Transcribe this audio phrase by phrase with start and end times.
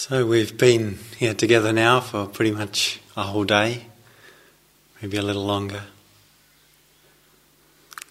[0.00, 3.86] So we've been here together now for pretty much a whole day,
[5.02, 5.82] maybe a little longer,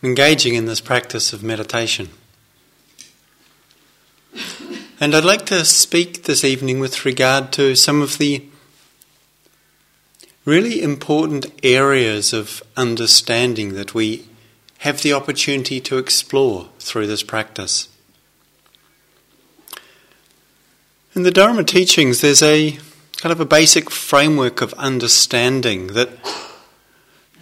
[0.04, 2.10] engaging in this practice of meditation.
[5.00, 8.44] And I'd like to speak this evening with regard to some of the
[10.44, 14.26] really important areas of understanding that we
[14.80, 17.88] have the opportunity to explore through this practice.
[21.18, 22.78] In the Dharma teachings, there's a
[23.16, 26.10] kind of a basic framework of understanding that,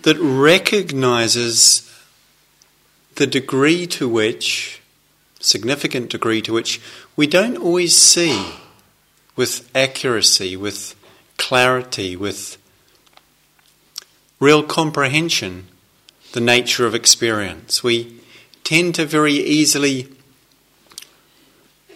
[0.04, 1.82] that recognizes
[3.16, 4.82] the degree to which,
[5.42, 6.80] significant degree to which,
[7.18, 8.54] we don't always see
[9.36, 10.96] with accuracy, with
[11.36, 12.58] clarity, with
[14.40, 15.68] real comprehension
[16.32, 17.84] the nature of experience.
[17.84, 18.22] We
[18.64, 20.15] tend to very easily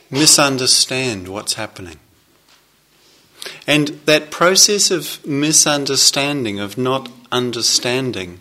[0.09, 1.99] misunderstand what's happening.
[3.68, 8.40] And that process of misunderstanding, of not understanding,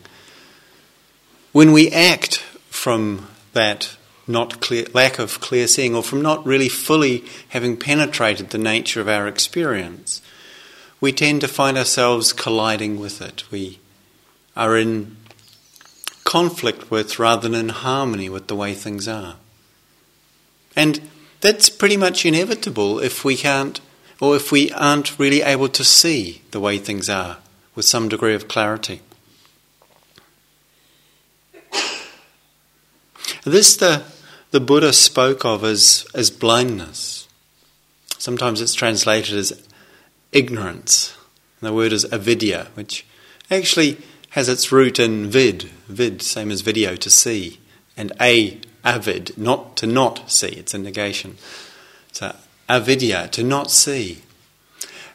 [1.53, 2.39] when we act
[2.71, 3.97] from that
[4.27, 9.01] not clear, lack of clear seeing, or from not really fully having penetrated the nature
[9.01, 10.21] of our experience,
[11.01, 13.51] we tend to find ourselves colliding with it.
[13.51, 13.79] We
[14.57, 15.17] are in
[16.25, 19.37] conflict with rather than in harmony with the way things are.
[20.77, 21.01] And
[21.41, 23.81] that's pretty much inevitable if we can't,
[24.21, 27.39] or if we aren't really able to see the way things are
[27.75, 29.01] with some degree of clarity.
[33.45, 34.03] This the,
[34.51, 37.29] the Buddha spoke of as, as blindness.
[38.19, 39.67] Sometimes it's translated as
[40.33, 41.17] ignorance.
[41.61, 43.07] And the word is avidya, which
[43.51, 43.99] actually
[44.31, 47.59] has its root in vid, vid, same as video, to see,
[47.97, 51.37] and a, avid, not to not see, it's a negation.
[52.13, 52.35] So
[52.69, 54.23] avidya, to not see.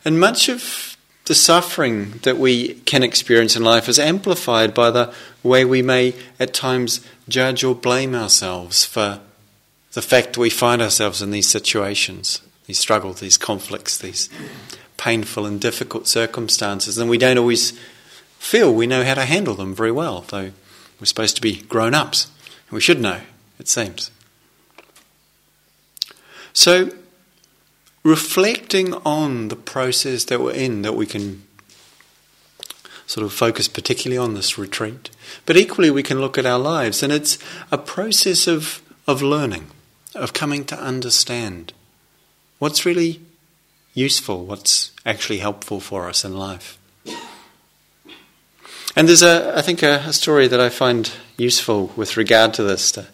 [0.05, 5.13] And much of the suffering that we can experience in life is amplified by the
[5.41, 9.19] way we may at times judge or blame ourselves for
[9.93, 14.29] the fact we find ourselves in these situations, these struggles, these conflicts, these
[14.97, 17.71] painful and difficult circumstances, and we don't always
[18.39, 20.51] feel we know how to handle them very well, though
[20.99, 22.27] we're supposed to be grown ups.
[22.67, 23.21] And we should know
[23.63, 24.11] it seems.
[26.51, 26.91] So,
[28.03, 31.43] reflecting on the process that we're in, that we can
[33.07, 35.09] sort of focus particularly on this retreat,
[35.45, 37.39] but equally we can look at our lives, and it's
[37.71, 39.67] a process of, of learning,
[40.13, 41.71] of coming to understand
[42.59, 43.21] what's really
[43.93, 46.77] useful, what's actually helpful for us in life.
[48.93, 52.63] And there's a, I think, a, a story that I find useful with regard to
[52.63, 52.91] this.
[52.91, 53.07] To,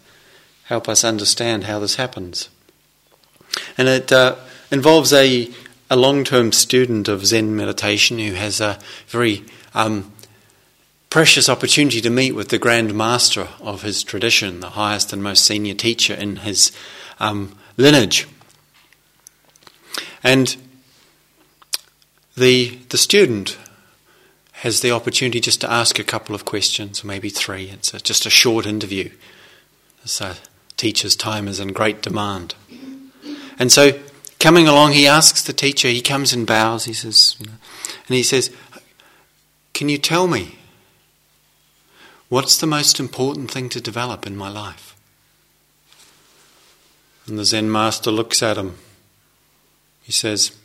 [0.70, 2.48] help us understand how this happens.
[3.76, 4.36] And it uh,
[4.70, 5.50] involves a,
[5.90, 9.44] a long term student of Zen meditation who has a very
[9.74, 10.12] um,
[11.10, 15.44] precious opportunity to meet with the Grand Master of his tradition, the highest and most
[15.44, 16.70] senior teacher in his
[17.18, 18.28] um, lineage.
[20.22, 20.56] And
[22.36, 23.58] the, the student
[24.52, 27.70] has the opportunity just to ask a couple of questions, maybe three.
[27.70, 29.10] It's a, just a short interview.
[30.04, 30.34] So
[30.80, 32.54] teacher's time is in great demand.
[33.58, 34.00] And so,
[34.38, 37.52] coming along, he asks the teacher, he comes and bows, he says, you know,
[38.08, 38.50] and he says,
[39.74, 40.56] Can you tell me
[42.30, 44.96] what's the most important thing to develop in my life?
[47.26, 48.78] And the Zen master looks at him.
[50.02, 50.56] He says,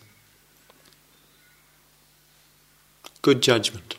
[3.22, 3.98] Good judgment.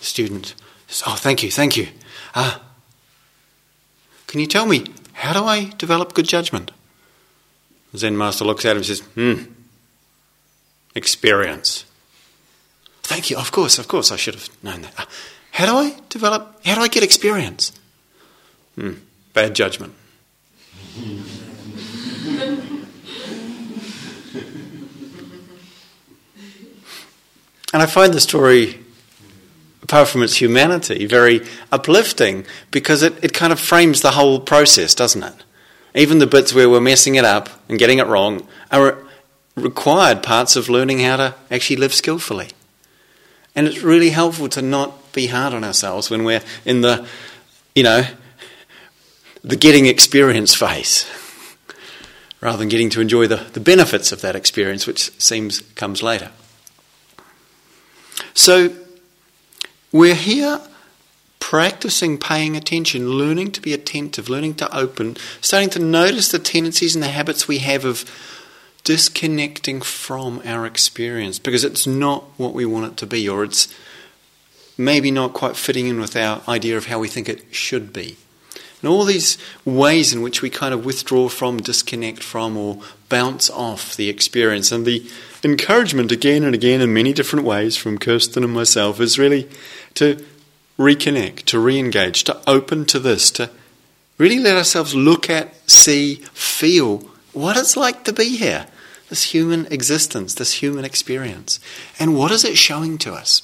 [0.00, 0.56] The student
[0.88, 1.86] says, Oh, thank you, thank you.
[2.34, 2.60] Ah,
[4.32, 6.70] can you tell me, how do I develop good judgment?
[7.92, 9.42] The Zen master looks at him and says, Hmm,
[10.94, 11.84] experience.
[13.02, 15.06] Thank you, of course, of course, I should have known that.
[15.50, 17.78] How do I develop, how do I get experience?
[18.74, 18.94] Hmm,
[19.34, 19.92] bad judgment.
[27.74, 28.82] and I find the story
[29.92, 34.94] apart from its humanity, very uplifting because it, it kind of frames the whole process,
[34.94, 35.34] doesn't it?
[35.94, 38.96] Even the bits where we're messing it up and getting it wrong are
[39.54, 42.48] required parts of learning how to actually live skillfully.
[43.54, 47.06] And it's really helpful to not be hard on ourselves when we're in the,
[47.74, 48.04] you know,
[49.44, 51.06] the getting experience phase
[52.40, 56.30] rather than getting to enjoy the, the benefits of that experience, which seems comes later.
[58.32, 58.74] So,
[59.92, 60.60] we're here
[61.38, 66.94] practicing paying attention, learning to be attentive, learning to open, starting to notice the tendencies
[66.94, 68.04] and the habits we have of
[68.84, 73.72] disconnecting from our experience because it's not what we want it to be, or it's
[74.78, 78.16] maybe not quite fitting in with our idea of how we think it should be.
[78.80, 83.50] And all these ways in which we kind of withdraw from, disconnect from, or bounce
[83.50, 84.72] off the experience.
[84.72, 85.06] And the
[85.44, 89.50] encouragement again and again in many different ways from Kirsten and myself is really
[89.94, 90.24] to
[90.78, 93.50] reconnect, to re engage, to open to this, to
[94.16, 98.66] really let ourselves look at, see, feel what it's like to be here,
[99.10, 101.60] this human existence, this human experience.
[101.98, 103.42] And what is it showing to us?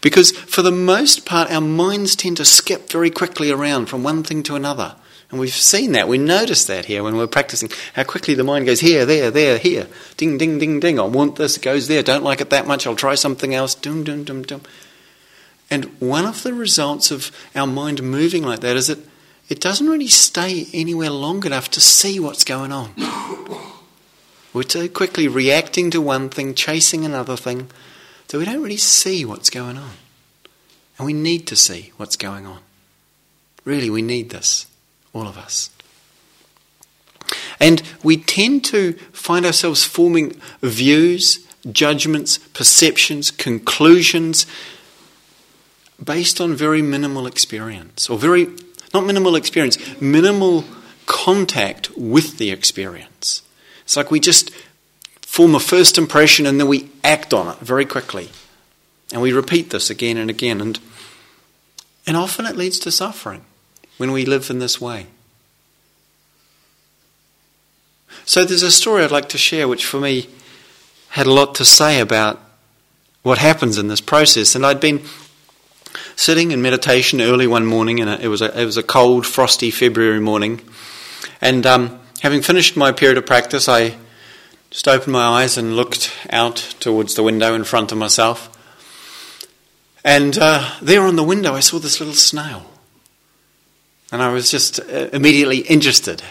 [0.00, 4.24] Because for the most part, our minds tend to skip very quickly around from one
[4.24, 4.96] thing to another.
[5.34, 6.06] And we've seen that.
[6.06, 7.68] We notice that here when we're practicing.
[7.94, 9.88] How quickly the mind goes here, there, there, here.
[10.16, 11.00] Ding, ding, ding, ding.
[11.00, 11.56] I want this.
[11.56, 12.04] It goes there.
[12.04, 12.86] Don't like it that much.
[12.86, 13.74] I'll try something else.
[13.74, 14.60] Dum, dum, dum, dum.
[15.72, 19.00] And one of the results of our mind moving like that is that
[19.48, 22.94] it doesn't really stay anywhere long enough to see what's going on.
[24.52, 27.70] We're too quickly reacting to one thing, chasing another thing,
[28.28, 29.94] so we don't really see what's going on.
[30.96, 32.60] And we need to see what's going on.
[33.64, 34.68] Really, we need this,
[35.14, 35.70] all of us.
[37.60, 44.46] And we tend to find ourselves forming views, judgments, perceptions, conclusions
[46.02, 48.48] based on very minimal experience, or very,
[48.92, 50.64] not minimal experience, minimal
[51.06, 53.42] contact with the experience.
[53.84, 54.50] It's like we just
[55.22, 58.30] form a first impression and then we act on it very quickly.
[59.12, 60.60] And we repeat this again and again.
[60.60, 60.78] And,
[62.06, 63.44] and often it leads to suffering
[63.96, 65.06] when we live in this way.
[68.24, 70.28] So there's a story I'd like to share which for me
[71.10, 72.40] had a lot to say about
[73.22, 74.54] what happens in this process.
[74.54, 75.02] And I'd been
[76.16, 79.70] sitting in meditation early one morning, and it was a, it was a cold, frosty
[79.70, 80.60] February morning.
[81.40, 83.96] And um, having finished my period of practice, I
[84.70, 88.50] just opened my eyes and looked out towards the window in front of myself.
[90.04, 92.66] And uh, there on the window, I saw this little snail.
[94.14, 96.22] And I was just uh, immediately interested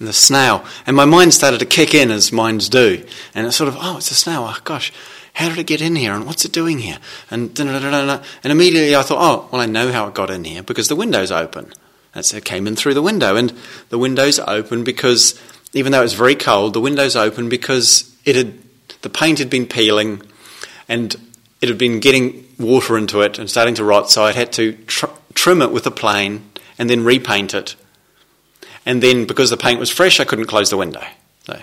[0.00, 0.64] in the snail.
[0.86, 3.04] And my mind started to kick in as minds do.
[3.34, 4.46] And it's sort of, oh, it's a snail.
[4.48, 4.90] Oh, gosh,
[5.34, 6.14] how did it get in here?
[6.14, 6.96] And what's it doing here?
[7.30, 10.88] And, and immediately I thought, oh, well, I know how it got in here because
[10.88, 11.74] the window's open.
[12.14, 13.36] That's, it came in through the window.
[13.36, 13.52] And
[13.90, 15.38] the window's open because
[15.74, 18.54] even though it was very cold, the windows open because it had
[19.02, 20.22] the paint had been peeling
[20.88, 21.14] and
[21.60, 24.10] it had been getting water into it and starting to rot.
[24.10, 25.04] So I had to tr-
[25.34, 27.76] trim it with a plane and then repaint it.
[28.86, 31.02] And then because the paint was fresh, I couldn't close the window.
[31.44, 31.60] So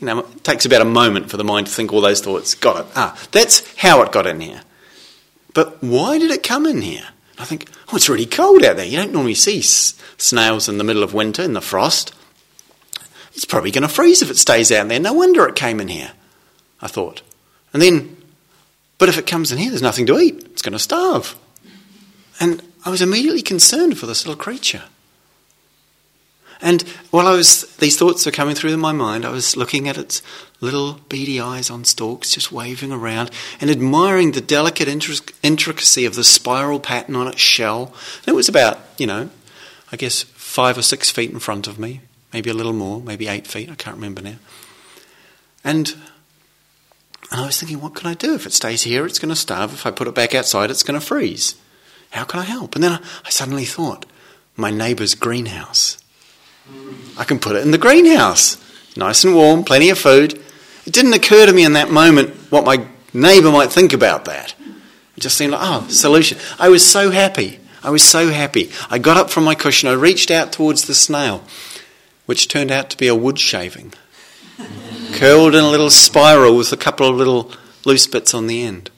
[0.00, 2.54] now it takes about a moment for the mind to think all those thoughts.
[2.54, 2.92] Got it.
[2.96, 4.62] Ah, that's how it got in here.
[5.52, 7.08] But why did it come in here?
[7.38, 8.86] I think, oh, it's really cold out there.
[8.86, 12.14] You don't normally see s- snails in the middle of winter in the frost.
[13.34, 15.00] It's probably going to freeze if it stays out there.
[15.00, 16.12] No wonder it came in here,
[16.80, 17.22] I thought.
[17.72, 18.16] And then,
[18.98, 20.44] but if it comes in here, there's nothing to eat.
[20.44, 21.36] It's going to starve.
[22.38, 24.84] And I was immediately concerned for this little creature.
[26.60, 29.88] And while I was, these thoughts were coming through in my mind, I was looking
[29.88, 30.22] at its
[30.60, 36.24] little beady eyes on stalks, just waving around, and admiring the delicate intricacy of the
[36.24, 37.94] spiral pattern on its shell.
[38.20, 39.30] And it was about, you know,
[39.92, 42.00] I guess five or six feet in front of me,
[42.32, 44.36] maybe a little more, maybe eight feet, I can't remember now.
[45.64, 45.94] And,
[47.30, 48.34] and I was thinking, what can I do?
[48.34, 49.72] If it stays here, it's going to starve.
[49.72, 51.56] If I put it back outside, it's going to freeze.
[52.14, 52.74] How can I help?
[52.74, 54.06] And then I, I suddenly thought,
[54.56, 55.98] my neighbour's greenhouse.
[57.18, 58.56] I can put it in the greenhouse.
[58.96, 60.40] Nice and warm, plenty of food.
[60.86, 64.54] It didn't occur to me in that moment what my neighbour might think about that.
[65.16, 66.38] It just seemed like, oh, solution.
[66.58, 67.58] I was so happy.
[67.82, 68.70] I was so happy.
[68.88, 71.44] I got up from my cushion, I reached out towards the snail
[72.26, 73.92] which turned out to be a wood shaving,
[75.12, 77.52] curled in a little spiral with a couple of little
[77.84, 78.90] loose bits on the end.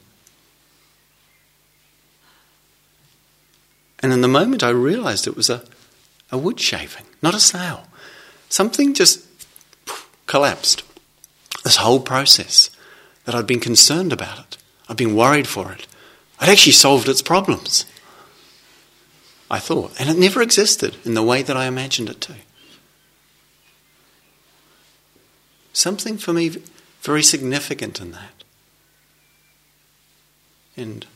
[4.02, 5.64] And in the moment I realized it was a,
[6.30, 7.86] a wood shaving, not a snail.
[8.48, 9.24] Something just
[10.26, 10.82] collapsed.
[11.64, 12.70] This whole process
[13.24, 15.86] that I'd been concerned about it, I'd been worried for it.
[16.38, 17.86] I'd actually solved its problems.
[19.50, 19.92] I thought.
[19.98, 22.34] And it never existed in the way that I imagined it to.
[25.76, 26.50] something for me
[27.02, 28.44] very significant in that.
[30.76, 31.06] And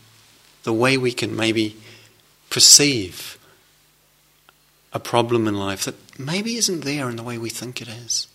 [0.64, 1.76] the way we can maybe
[2.50, 3.38] perceive
[4.92, 8.26] a problem in life that maybe isn't there in the way we think it is.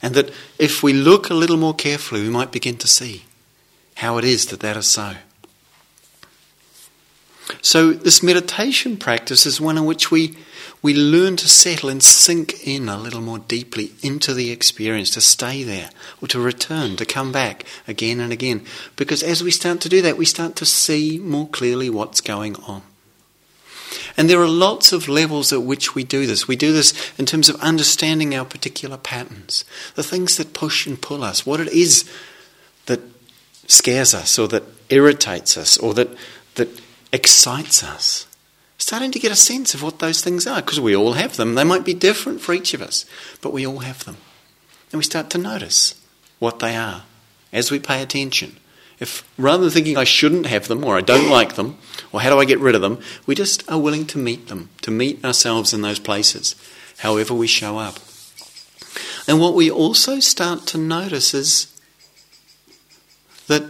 [0.00, 3.24] And that if we look a little more carefully, we might begin to see
[3.96, 5.16] how it is that that is so.
[7.60, 10.38] So, this meditation practice is one in which we,
[10.82, 15.20] we learn to settle and sink in a little more deeply into the experience, to
[15.20, 15.90] stay there,
[16.22, 18.64] or to return, to come back again and again.
[18.96, 22.56] Because as we start to do that, we start to see more clearly what's going
[22.56, 22.82] on.
[24.16, 26.48] And there are lots of levels at which we do this.
[26.48, 31.00] We do this in terms of understanding our particular patterns, the things that push and
[31.00, 32.10] pull us, what it is
[32.86, 33.00] that
[33.66, 36.08] scares us or that irritates us or that,
[36.54, 36.68] that
[37.12, 38.26] excites us.
[38.80, 41.54] Starting to get a sense of what those things are, because we all have them.
[41.54, 43.04] They might be different for each of us,
[43.42, 44.16] but we all have them.
[44.90, 46.02] And we start to notice
[46.38, 47.02] what they are
[47.52, 48.56] as we pay attention.
[48.98, 51.76] If rather than thinking I shouldn't have them or I don't like them
[52.10, 54.70] or how do I get rid of them, we just are willing to meet them,
[54.80, 56.56] to meet ourselves in those places,
[57.00, 57.96] however we show up.
[59.28, 61.78] And what we also start to notice is
[63.46, 63.64] that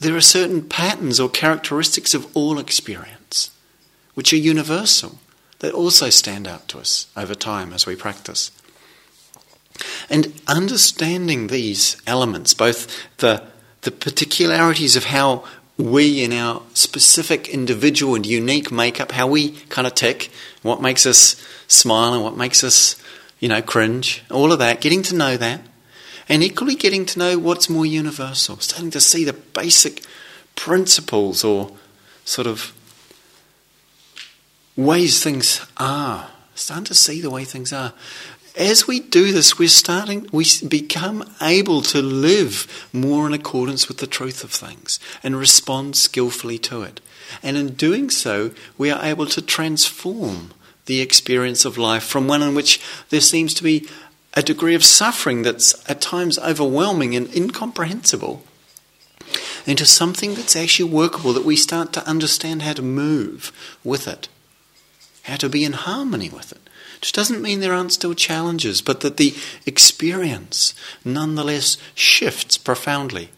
[0.00, 3.21] there are certain patterns or characteristics of all experience
[4.14, 5.18] which are universal
[5.60, 8.50] that also stand out to us over time as we practice.
[10.10, 13.42] And understanding these elements, both the,
[13.82, 15.44] the particularities of how
[15.78, 20.30] we, in our specific individual and unique makeup, how we kind of tick,
[20.62, 23.02] what makes us smile and what makes us,
[23.40, 25.60] you know, cringe, all of that, getting to know that,
[26.28, 30.02] and equally getting to know what's more universal, starting to see the basic
[30.54, 31.72] principles or
[32.24, 32.72] sort of
[34.76, 37.92] ways things are, starting to see the way things are.
[38.56, 43.98] As we do this, we're starting, we become able to live more in accordance with
[43.98, 47.00] the truth of things and respond skillfully to it.
[47.42, 50.52] And in doing so, we are able to transform
[50.84, 53.88] the experience of life from one in which there seems to be
[54.34, 58.44] a degree of suffering that's at times overwhelming and incomprehensible
[59.64, 63.52] into something that's actually workable, that we start to understand how to move
[63.84, 64.28] with it,
[65.22, 66.60] how to be in harmony with it.
[67.00, 69.34] Which doesn't mean there aren't still challenges, but that the
[69.66, 70.74] experience
[71.04, 73.30] nonetheless shifts profoundly.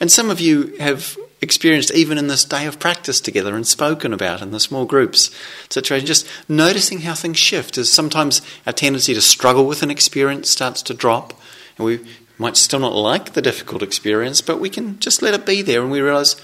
[0.00, 4.12] And some of you have experienced even in this day of practice together and spoken
[4.12, 5.30] about in the small groups
[5.68, 10.48] situation, just noticing how things shift as sometimes our tendency to struggle with an experience
[10.48, 11.38] starts to drop
[11.76, 12.00] and we
[12.38, 15.82] might still not like the difficult experience, but we can just let it be there
[15.82, 16.36] and we realize,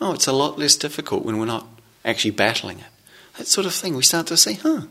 [0.00, 1.66] oh, it's a lot less difficult when we're not
[2.04, 2.86] actually battling it.
[3.38, 3.94] That sort of thing.
[3.94, 4.82] We start to say, huh,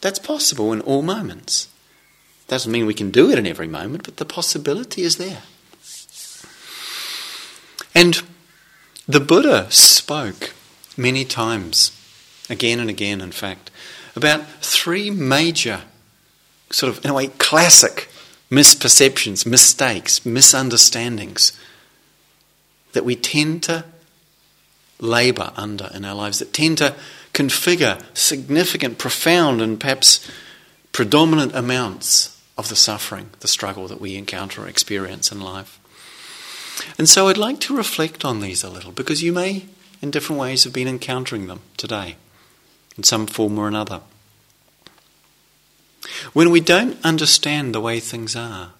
[0.00, 1.68] that's possible in all moments.
[2.48, 5.42] Doesn't mean we can do it in every moment, but the possibility is there.
[7.94, 8.22] And
[9.06, 10.52] the Buddha spoke
[10.96, 11.92] many times,
[12.48, 13.70] again and again, in fact,
[14.16, 15.82] about three major,
[16.70, 18.08] sort of, in a way, classic
[18.50, 21.52] misperceptions, mistakes, misunderstandings
[22.92, 23.84] that we tend to
[24.98, 26.94] labour under in our lives, that tend to
[27.32, 30.28] configure significant, profound, and perhaps
[30.92, 35.78] predominant amounts of the suffering, the struggle that we encounter or experience in life.
[36.98, 39.66] And so I'd like to reflect on these a little because you may,
[40.02, 42.16] in different ways, have been encountering them today
[42.96, 44.00] in some form or another.
[46.32, 48.72] When we don't understand the way things are,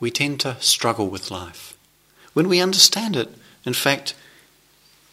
[0.00, 1.76] we tend to struggle with life.
[2.32, 3.30] When we understand it,
[3.64, 4.14] in fact,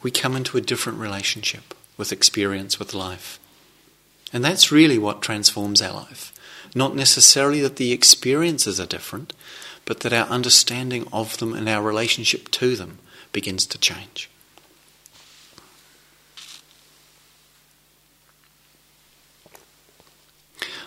[0.01, 3.39] we come into a different relationship with experience, with life.
[4.31, 6.33] And that's really what transforms our life.
[6.73, 9.33] Not necessarily that the experiences are different,
[9.83, 12.99] but that our understanding of them and our relationship to them
[13.33, 14.29] begins to change.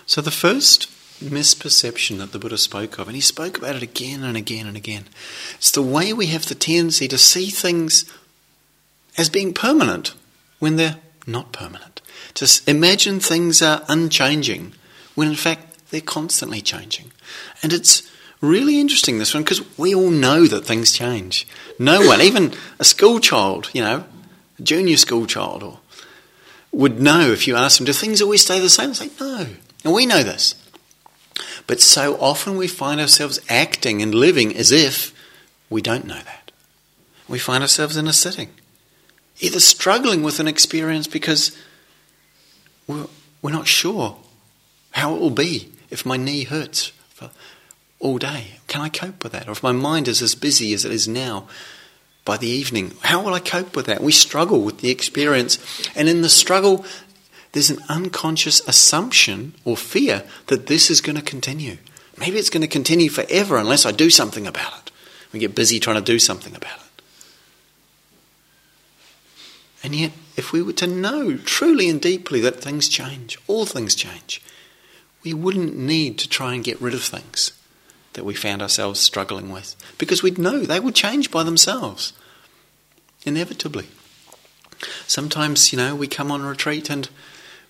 [0.07, 0.89] So, the first
[1.21, 4.77] misperception that the Buddha spoke of, and he spoke about it again and again and
[4.77, 5.05] again,
[5.55, 8.11] it's the way we have the tendency to see things
[9.19, 10.15] as being permanent
[10.63, 12.01] when they're not permanent.
[12.35, 14.75] To imagine things are unchanging
[15.17, 17.11] when in fact they're constantly changing.
[17.65, 18.09] And it's
[18.41, 21.49] really interesting, this one, because we all know that things change.
[21.81, 24.05] No one, even a school child, you know,
[24.57, 25.81] a junior school child, or
[26.71, 28.91] would know if you asked them, do things always stay the same?
[28.91, 29.49] They say, no.
[29.83, 30.55] And we know this.
[31.67, 35.13] But so often we find ourselves acting and living as if
[35.69, 36.53] we don't know that.
[37.29, 38.51] We find ourselves in a sitting,
[39.43, 41.57] either struggling with an experience because
[42.87, 43.07] we're,
[43.43, 44.17] we're not sure
[44.93, 46.93] how it will be if my knee hurts
[47.99, 48.59] all day?
[48.67, 49.49] Can I cope with that?
[49.49, 51.47] Or if my mind is as busy as it is now
[52.25, 54.03] by the evening, how will I cope with that?
[54.03, 55.59] We struggle with the experience.
[55.95, 56.85] And in the struggle,
[57.53, 61.79] there's an unconscious assumption or fear that this is going to continue.
[62.19, 64.93] Maybe it's going to continue forever unless I do something about it.
[65.33, 66.82] We get busy trying to do something about it.
[69.83, 73.95] And yet, if we were to know truly and deeply that things change, all things
[73.95, 74.41] change,
[75.25, 77.53] we wouldn't need to try and get rid of things
[78.13, 82.13] that we found ourselves struggling with because we'd know they would change by themselves,
[83.25, 83.87] inevitably.
[85.07, 87.09] Sometimes, you know, we come on retreat and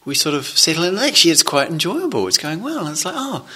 [0.04, 0.97] we sort of settle in.
[0.97, 2.26] And actually, it's quite enjoyable.
[2.26, 2.81] It's going well.
[2.81, 3.47] And it's like, oh,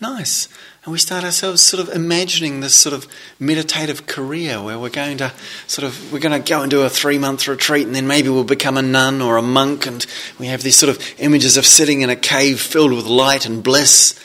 [0.00, 0.48] nice.
[0.84, 3.06] And we start ourselves sort of imagining this sort of
[3.38, 5.32] meditative career where we're going to
[5.68, 8.28] sort of, we're going to go and do a three month retreat and then maybe
[8.28, 9.86] we'll become a nun or a monk.
[9.86, 10.04] And
[10.40, 13.62] we have these sort of images of sitting in a cave filled with light and
[13.62, 14.18] bliss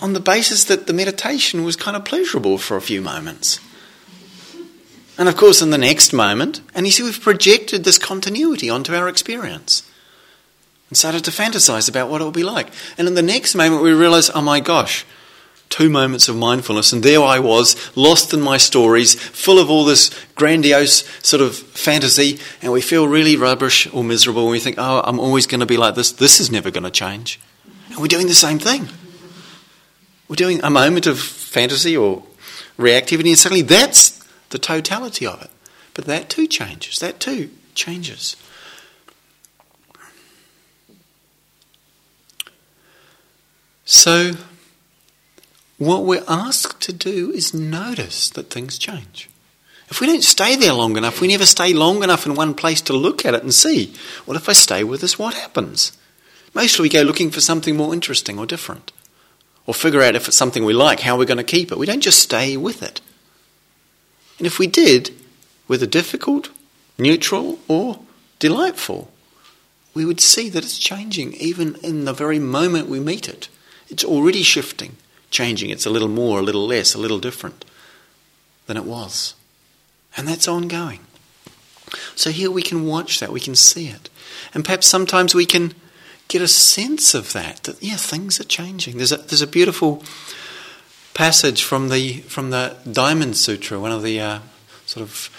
[0.00, 3.58] on the basis that the meditation was kind of pleasurable for a few moments.
[5.18, 8.94] And of course, in the next moment, and you see, we've projected this continuity onto
[8.94, 9.88] our experience
[10.88, 12.68] and started to fantasize about what it will be like.
[12.96, 15.04] And in the next moment, we realize, oh my gosh,
[15.68, 19.84] two moments of mindfulness, and there I was, lost in my stories, full of all
[19.84, 24.76] this grandiose sort of fantasy, and we feel really rubbish or miserable, and we think,
[24.78, 26.12] oh, I'm always going to be like this.
[26.12, 27.40] This is never going to change.
[27.88, 28.88] And we're doing the same thing.
[30.28, 32.22] We're doing a moment of fantasy or
[32.78, 35.50] reactivity, and suddenly that's the totality of it.
[35.94, 36.98] But that too changes.
[36.98, 38.36] That too changes.
[43.84, 44.32] So,
[45.78, 49.28] what we're asked to do is notice that things change.
[49.88, 52.80] If we don't stay there long enough, we never stay long enough in one place
[52.82, 53.94] to look at it and see,
[54.26, 55.92] well, if I stay with this, what happens?
[56.54, 58.92] Mostly we go looking for something more interesting or different,
[59.66, 61.78] or figure out if it's something we like, how we're going to keep it.
[61.78, 63.00] We don't just stay with it.
[64.38, 65.10] And if we did,
[65.66, 66.50] whether difficult,
[66.98, 68.00] neutral, or
[68.38, 69.10] delightful,
[69.94, 73.48] we would see that it's changing even in the very moment we meet it.
[73.88, 74.96] It's already shifting,
[75.34, 75.70] changing.
[75.70, 77.64] It's a little more, a little less, a little different
[78.66, 79.34] than it was.
[80.16, 81.00] And that's ongoing.
[82.14, 84.08] So here we can watch that, we can see it.
[84.54, 85.74] And perhaps sometimes we can
[86.28, 88.96] get a sense of that, that yeah, things are changing.
[88.96, 90.02] There's a, there's a beautiful
[91.12, 94.38] passage from the from the Diamond Sutra, one of the uh,
[94.86, 95.30] sort of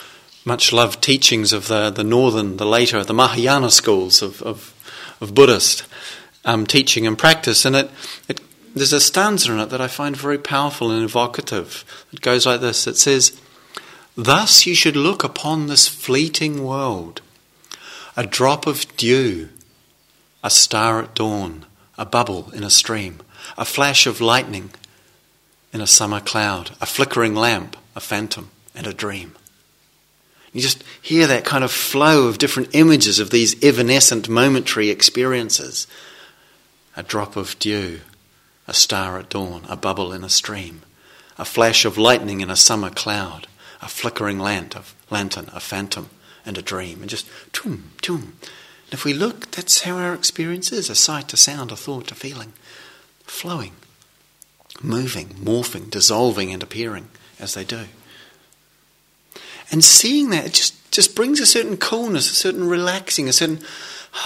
[0.45, 4.73] much loved teachings of the, the northern, the later, the Mahayana schools of, of,
[5.19, 5.86] of Buddhist
[6.45, 7.65] um, teaching and practice.
[7.65, 7.91] And it,
[8.27, 8.39] it,
[8.75, 11.85] there's a stanza in it that I find very powerful and evocative.
[12.11, 13.39] It goes like this It says,
[14.17, 17.21] Thus you should look upon this fleeting world,
[18.15, 19.49] a drop of dew,
[20.43, 21.65] a star at dawn,
[21.97, 23.19] a bubble in a stream,
[23.57, 24.71] a flash of lightning
[25.73, 29.35] in a summer cloud, a flickering lamp, a phantom, and a dream.
[30.53, 35.88] You just hear that kind of flow of different images of these evanescent momentary experiences.
[36.95, 37.99] A drop of dew,
[38.67, 40.82] a star at dawn, a bubble in a stream,
[41.38, 43.47] a flash of lightning in a summer cloud,
[43.82, 46.10] a flickering lantern, a phantom,
[46.45, 47.01] and a dream.
[47.01, 48.38] And just tum, tum.
[48.86, 52.12] And if we look, that's how our experience is a sight, a sound, a thought,
[52.12, 52.54] a feeling,
[53.23, 53.73] flowing
[54.82, 57.08] moving, morphing, dissolving, and appearing
[57.39, 57.86] as they do.
[59.71, 63.60] And seeing that, it just, just brings a certain coolness, a certain relaxing, a certain,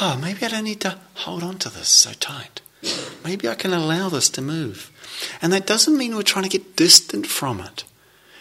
[0.01, 2.61] oh, maybe I don't need to hold on to this so tight.
[3.23, 4.91] Maybe I can allow this to move.
[5.41, 7.83] And that doesn't mean we're trying to get distant from it.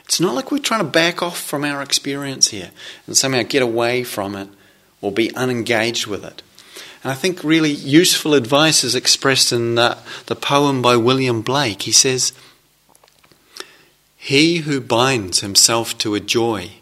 [0.05, 2.71] It's not like we're trying to back off from our experience here
[3.07, 4.49] and somehow get away from it
[5.01, 6.43] or be unengaged with it.
[7.03, 11.83] And I think really useful advice is expressed in the, the poem by William Blake.
[11.83, 12.33] He says,
[14.17, 16.73] He who binds himself to a joy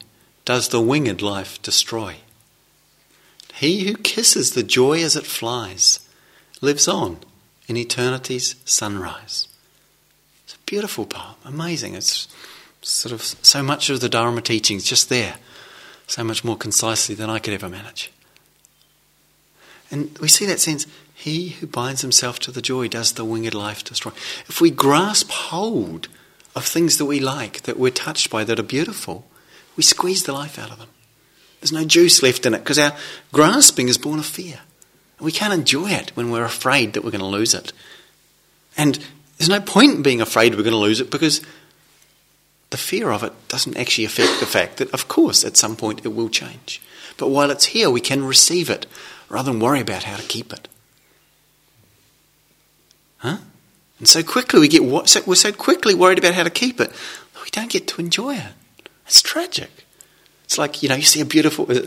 [0.45, 2.17] does the winged life destroy.
[3.55, 6.01] He who kisses the joy as it flies
[6.61, 7.19] lives on
[7.67, 9.49] in eternity's sunrise.
[10.45, 11.95] It's a beautiful poem, amazing.
[11.95, 12.29] It's
[12.83, 15.37] sort of so much of the Dharma teachings just there,
[16.07, 18.13] so much more concisely than I could ever manage.
[19.91, 23.55] And we see that sense he who binds himself to the joy does the winged
[23.55, 24.13] life destroy.
[24.49, 26.09] If we grasp hold
[26.55, 29.27] of things that we like, that we're touched by, that are beautiful,
[29.77, 30.89] we squeeze the life out of them.
[31.61, 32.95] There's no juice left in it because our
[33.33, 34.61] grasping is born of fear.
[35.21, 37.73] We can't enjoy it when we're afraid that we're going to lose it.
[38.77, 38.99] And
[39.39, 41.41] there's no point in being afraid we're going to lose it because
[42.71, 46.05] the fear of it doesn't actually affect the fact that, of course, at some point
[46.05, 46.83] it will change.
[47.17, 48.87] But while it's here, we can receive it
[49.29, 50.69] rather than worry about how to keep it.
[53.19, 53.39] Huh?
[53.99, 56.93] And so quickly we get so, we're so quickly worried about how to keep it,
[57.43, 58.53] we don't get to enjoy it.
[59.07, 59.71] It's tragic.
[60.45, 61.87] It's like you know you see a beautiful uh,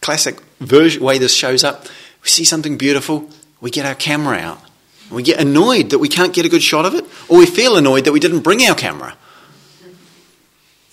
[0.00, 1.86] classic version way this shows up.
[2.22, 3.28] We see something beautiful,
[3.60, 4.60] we get our camera out,
[5.10, 7.76] we get annoyed that we can't get a good shot of it, or we feel
[7.76, 9.16] annoyed that we didn't bring our camera,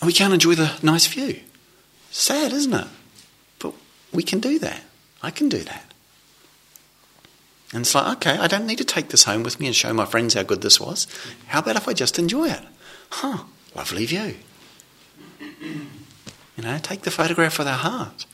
[0.01, 1.39] and we can't enjoy the nice view.
[2.11, 2.87] Sad, isn't it?
[3.59, 3.73] But
[4.11, 4.81] we can do that.
[5.21, 5.85] I can do that.
[7.71, 9.93] And it's like, okay, I don't need to take this home with me and show
[9.93, 11.05] my friends how good this was.
[11.47, 12.61] How about if I just enjoy it?
[13.11, 13.43] Huh,
[13.75, 14.35] lovely view.
[15.39, 18.25] You know, take the photograph with our heart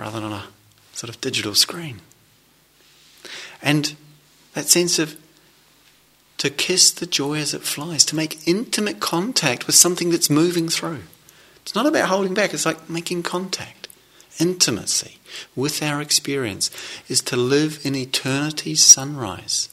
[0.00, 0.44] rather than on a
[0.92, 2.00] sort of digital screen.
[3.62, 3.94] And
[4.54, 5.16] that sense of
[6.38, 10.70] to kiss the joy as it flies, to make intimate contact with something that's moving
[10.70, 11.02] through.
[11.62, 13.88] It's not about holding back, it's like making contact.
[14.38, 15.18] Intimacy
[15.54, 16.70] with our experience
[17.08, 19.68] is to live in eternity's sunrise.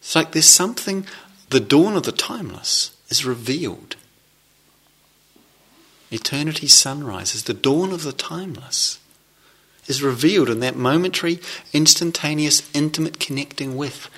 [0.00, 1.06] It's like there's something,
[1.50, 3.94] the dawn of the timeless is revealed.
[6.10, 8.98] Eternity's sunrise is the dawn of the timeless,
[9.90, 11.40] is revealed in that momentary,
[11.72, 14.08] instantaneous, intimate connecting with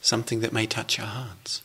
[0.00, 1.62] something that may touch our hearts.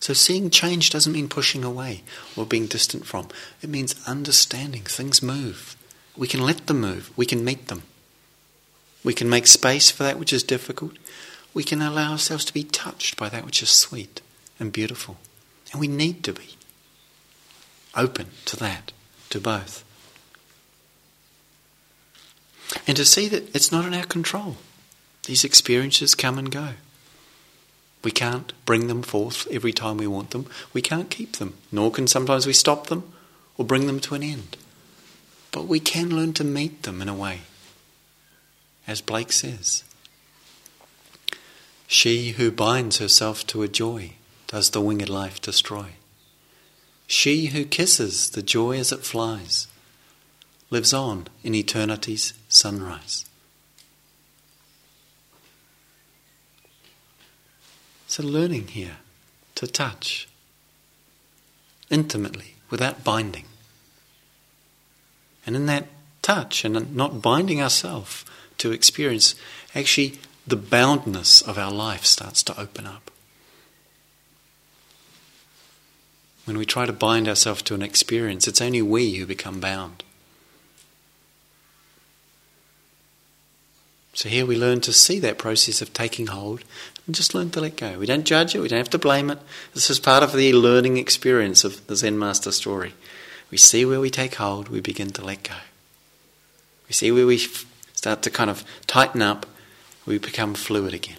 [0.00, 2.02] So, seeing change doesn't mean pushing away
[2.36, 3.28] or being distant from.
[3.62, 5.76] It means understanding things move.
[6.16, 7.82] We can let them move, we can meet them.
[9.02, 10.96] We can make space for that which is difficult.
[11.54, 14.20] We can allow ourselves to be touched by that which is sweet
[14.58, 15.16] and beautiful.
[15.70, 16.56] And we need to be
[17.96, 18.92] open to that,
[19.36, 19.84] to both.
[22.86, 24.56] And to see that it's not in our control.
[25.24, 26.70] These experiences come and go.
[28.02, 30.46] We can't bring them forth every time we want them.
[30.72, 33.12] We can't keep them, nor can sometimes we stop them
[33.58, 34.56] or bring them to an end.
[35.50, 37.40] But we can learn to meet them in a way.
[38.86, 39.82] As Blake says,
[41.88, 44.12] she who binds herself to a joy
[44.46, 45.95] does the winged life destroy.
[47.06, 49.68] She who kisses the joy as it flies
[50.70, 53.24] lives on in eternity's sunrise.
[58.08, 58.98] So, learning here
[59.56, 60.28] to touch
[61.90, 63.44] intimately without binding.
[65.46, 65.86] And in that
[66.22, 68.24] touch and not binding ourselves
[68.58, 69.34] to experience,
[69.74, 73.10] actually the boundness of our life starts to open up.
[76.46, 80.04] When we try to bind ourselves to an experience, it's only we who become bound.
[84.14, 86.62] So here we learn to see that process of taking hold
[87.04, 87.98] and just learn to let go.
[87.98, 89.38] We don't judge it, we don't have to blame it.
[89.74, 92.94] This is part of the learning experience of the Zen Master story.
[93.50, 95.56] We see where we take hold, we begin to let go.
[96.88, 97.38] We see where we
[97.92, 99.46] start to kind of tighten up,
[100.06, 101.18] we become fluid again.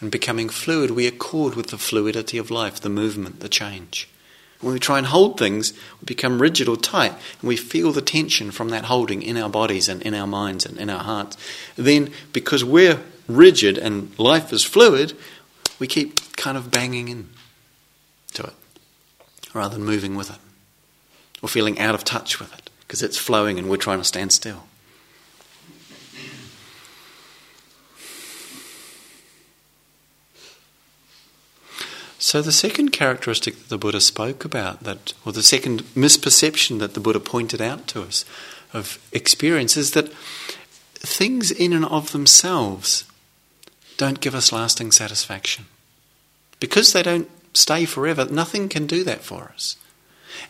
[0.00, 4.08] And becoming fluid, we accord with the fluidity of life, the movement, the change.
[4.60, 8.02] When we try and hold things, we become rigid or tight, and we feel the
[8.02, 11.36] tension from that holding in our bodies and in our minds and in our hearts.
[11.76, 15.14] Then, because we're rigid and life is fluid,
[15.78, 17.28] we keep kind of banging in
[18.34, 18.54] to it
[19.52, 20.38] rather than moving with it
[21.42, 24.32] or feeling out of touch with it because it's flowing and we're trying to stand
[24.32, 24.64] still.
[32.26, 36.94] So, the second characteristic that the Buddha spoke about, that, or the second misperception that
[36.94, 38.24] the Buddha pointed out to us
[38.72, 40.12] of experience, is that
[40.94, 43.04] things in and of themselves
[43.96, 45.66] don't give us lasting satisfaction.
[46.58, 49.76] Because they don't stay forever, nothing can do that for us.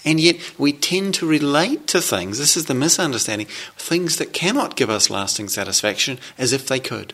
[0.03, 4.77] And yet we tend to relate to things, this is the misunderstanding, things that cannot
[4.77, 7.13] give us lasting satisfaction as if they could.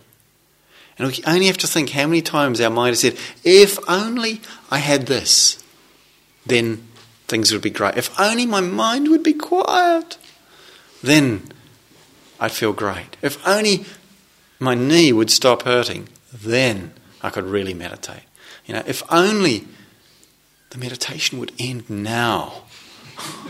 [1.02, 4.40] And we only have to think how many times our mind has said, if only
[4.70, 5.60] I had this,
[6.46, 6.86] then
[7.26, 7.96] things would be great.
[7.96, 10.16] If only my mind would be quiet,
[11.02, 11.50] then
[12.38, 13.16] I'd feel great.
[13.20, 13.84] If only
[14.60, 18.22] my knee would stop hurting, then I could really meditate.
[18.66, 19.66] You know, if only
[20.70, 22.62] the meditation would end now,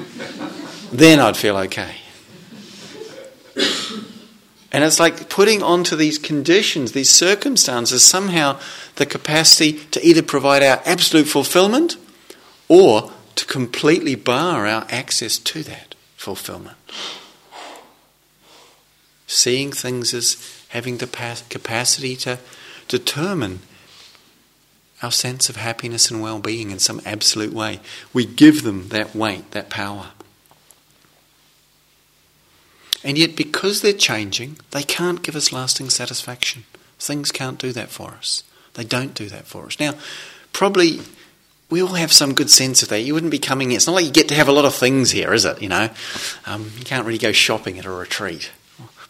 [0.90, 1.96] then I'd feel okay.
[4.72, 8.58] And it's like putting onto these conditions, these circumstances, somehow
[8.96, 11.98] the capacity to either provide our absolute fulfillment
[12.68, 16.78] or to completely bar our access to that fulfillment.
[19.26, 21.06] Seeing things as having the
[21.50, 22.38] capacity to
[22.88, 23.60] determine
[25.02, 27.80] our sense of happiness and well being in some absolute way.
[28.12, 30.12] We give them that weight, that power.
[33.04, 36.64] And yet, because they're changing, they can't give us lasting satisfaction.
[36.98, 38.44] Things can't do that for us.
[38.74, 39.80] They don't do that for us.
[39.80, 39.94] Now,
[40.52, 41.00] probably
[41.72, 43.00] we all have some good sense of that.
[43.00, 43.76] You wouldn't be coming here.
[43.76, 45.62] It's not like you get to have a lot of things here, is it?
[45.62, 45.88] You know,
[46.44, 48.50] um, you can't really go shopping at a retreat.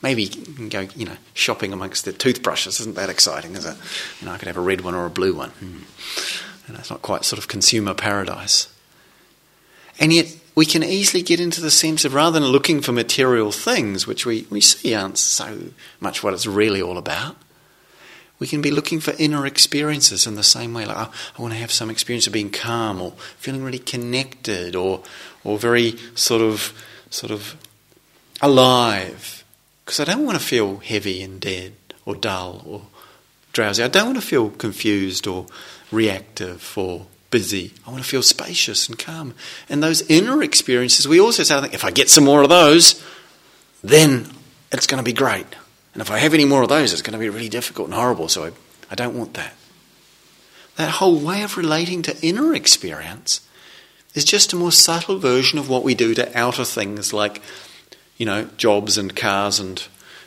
[0.00, 2.80] Maybe you can go, you know, shopping amongst the toothbrushes.
[2.80, 3.54] Isn't that exciting?
[3.56, 3.76] Is it?
[4.20, 5.50] You know, I could have a red one or a blue one.
[5.50, 5.78] Hmm.
[6.68, 8.72] And it's not quite sort of consumer paradise.
[9.98, 13.52] And yet, we can easily get into the sense of rather than looking for material
[13.52, 15.58] things, which we, we see aren't so
[16.00, 17.36] much what it's really all about,
[18.38, 20.84] we can be looking for inner experiences in the same way.
[20.84, 24.74] Like, oh, I want to have some experience of being calm or feeling really connected
[24.74, 25.02] or,
[25.44, 26.72] or very sort of,
[27.08, 27.56] sort of
[28.40, 29.44] alive.
[29.84, 32.82] Because I don't want to feel heavy and dead or dull or
[33.52, 33.84] drowsy.
[33.84, 35.46] I don't want to feel confused or
[35.92, 37.72] reactive or busy.
[37.84, 39.34] I want to feel spacious and calm.
[39.68, 42.48] And those inner experiences, we also say, I think, if I get some more of
[42.48, 43.02] those,
[43.82, 44.28] then
[44.70, 45.46] it's going to be great.
[45.94, 47.94] And if I have any more of those, it's going to be really difficult and
[47.94, 48.28] horrible.
[48.28, 48.52] So I,
[48.90, 49.54] I don't want that.
[50.76, 53.40] That whole way of relating to inner experience
[54.14, 57.42] is just a more subtle version of what we do to outer things like,
[58.16, 59.82] you know, jobs and cars and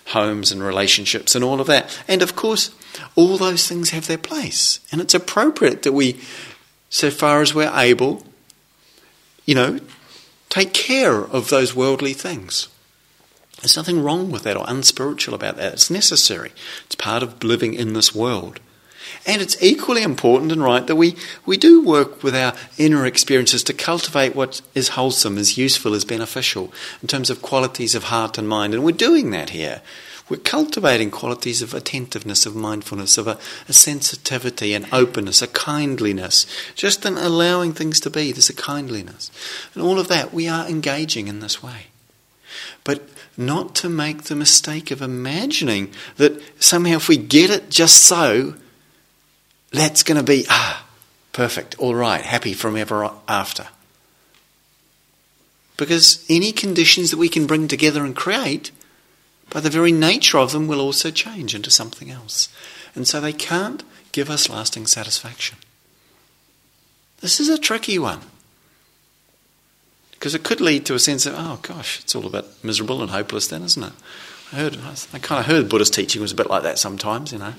[0.08, 1.98] homes and relationships and all of that.
[2.08, 2.76] And of course,
[3.16, 4.80] all those things have their place.
[4.92, 6.20] And it's appropriate that we
[6.90, 8.24] so far as we're able,
[9.46, 9.80] you know,
[10.50, 12.68] take care of those worldly things.
[13.62, 15.74] There's nothing wrong with that or unspiritual about that.
[15.74, 16.52] It's necessary.
[16.86, 18.60] It's part of living in this world.
[19.26, 23.64] And it's equally important and right that we, we do work with our inner experiences
[23.64, 26.72] to cultivate what is wholesome, is useful, is beneficial
[27.02, 28.74] in terms of qualities of heart and mind.
[28.74, 29.82] And we're doing that here.
[30.28, 33.38] We're cultivating qualities of attentiveness, of mindfulness, of a,
[33.70, 36.48] a sensitivity, an openness, a kindliness.
[36.74, 39.30] Just in allowing things to be, there's a kindliness.
[39.74, 41.88] And all of that, we are engaging in this way.
[42.84, 43.08] But
[43.38, 48.56] not to make the mistake of imagining that somehow if we get it just so,
[49.72, 50.88] that's going to be, ah,
[51.34, 53.68] perfect, all right, happy from ever after.
[55.78, 58.72] Because any conditions that we can bring together and create
[59.50, 62.50] by the very nature of them, will also change into something else.
[62.96, 65.58] And so they can't give us lasting satisfaction.
[67.22, 68.22] This is a tricky one.
[70.12, 73.02] Because it could lead to a sense of, oh gosh, it's all a bit miserable
[73.02, 73.94] and hopeless then, isn't it?
[74.52, 74.78] I heard,
[75.14, 77.54] I kind of heard Buddhist teaching was a bit like that sometimes, you know.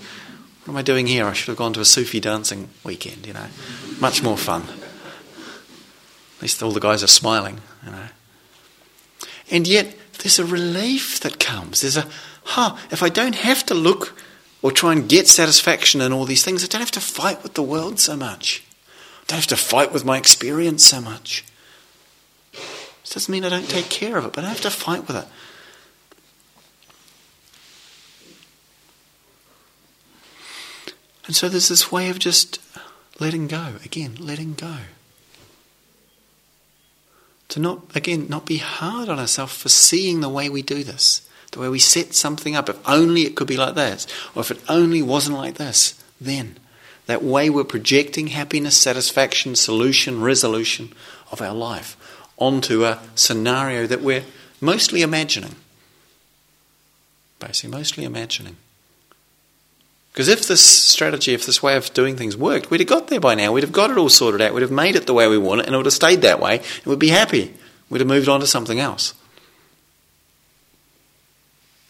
[0.65, 1.27] What am I doing here?
[1.27, 3.47] I should have gone to a Sufi dancing weekend, you know.
[4.01, 4.63] Much more fun.
[4.63, 8.09] At least all the guys are smiling, you know.
[9.51, 11.81] And yet, there's a relief that comes.
[11.81, 12.07] There's a,
[12.45, 14.21] huh, if I don't have to look
[14.63, 17.55] or try and get satisfaction in all these things, I don't have to fight with
[17.55, 18.63] the world so much.
[19.23, 21.45] I don't have to fight with my experience so much.
[22.53, 25.17] This doesn't mean I don't take care of it, but I have to fight with
[25.17, 25.27] it.
[31.27, 32.61] And so there's this way of just
[33.19, 33.75] letting go.
[33.85, 34.77] Again, letting go
[37.49, 41.29] to not, again, not be hard on ourselves for seeing the way we do this,
[41.53, 42.69] the way we set something up.
[42.69, 46.59] If only it could be like this, or if it only wasn't like this, then
[47.07, 50.93] that way we're projecting happiness, satisfaction, solution, resolution
[51.31, 51.97] of our life
[52.37, 54.25] onto a scenario that we're
[54.61, 55.55] mostly imagining.
[57.39, 58.57] Basically, mostly imagining.
[60.17, 63.21] Because if this strategy, if this way of doing things worked, we'd have got there
[63.21, 63.53] by now.
[63.53, 64.55] We'd have got it all sorted out.
[64.55, 66.41] We'd have made it the way we want it, and it would have stayed that
[66.41, 67.53] way, and we'd be happy.
[67.91, 69.13] We'd have moved on to something else.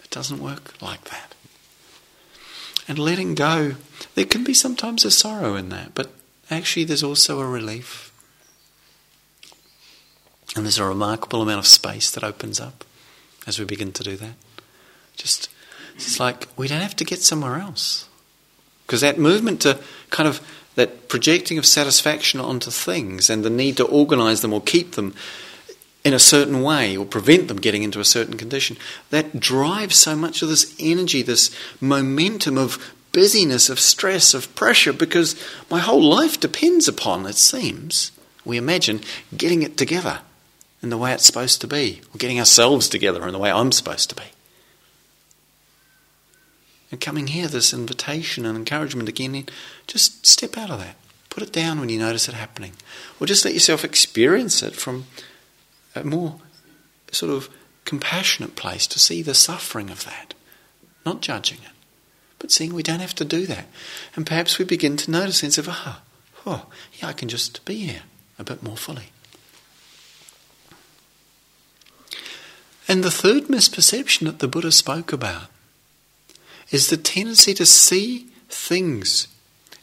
[0.03, 1.37] It doesn't work like that.
[2.89, 3.77] And letting go,
[4.17, 6.11] there can be sometimes a sorrow in that, but
[6.51, 8.13] actually, there's also a relief.
[10.57, 12.83] And there's a remarkable amount of space that opens up
[13.47, 14.35] as we begin to do that.
[15.15, 15.49] Just,
[15.95, 18.09] it's like we don't have to get somewhere else.
[18.87, 20.41] Because that movement to kind of
[20.77, 25.15] that projecting of satisfaction onto things and the need to organize them or keep them
[26.05, 28.77] in a certain way or prevent them getting into a certain condition,
[29.11, 34.93] that drives so much of this energy, this momentum of busyness, of stress, of pressure,
[34.93, 35.35] because
[35.69, 38.13] my whole life depends upon, it seems,
[38.45, 39.01] we imagine,
[39.37, 40.21] getting it together
[40.83, 43.73] in the way it's supposed to be, or getting ourselves together in the way I'm
[43.73, 44.36] supposed to be.
[46.91, 49.47] And coming here, this invitation and encouragement again,
[49.87, 50.97] just step out of that.
[51.31, 52.73] Put it down when you notice it happening.
[53.21, 55.07] Or just let yourself experience it from
[55.95, 56.41] a more
[57.11, 57.49] sort of
[57.85, 60.35] compassionate place to see the suffering of that.
[61.05, 61.73] Not judging it,
[62.39, 63.67] but seeing we don't have to do that.
[64.15, 66.03] And perhaps we begin to notice a sense of, ah,
[66.47, 68.03] oh, yeah, I can just be here
[68.39, 69.11] a bit more fully.
[72.89, 75.49] And the third misperception that the Buddha spoke about
[76.71, 79.29] is the tendency to see things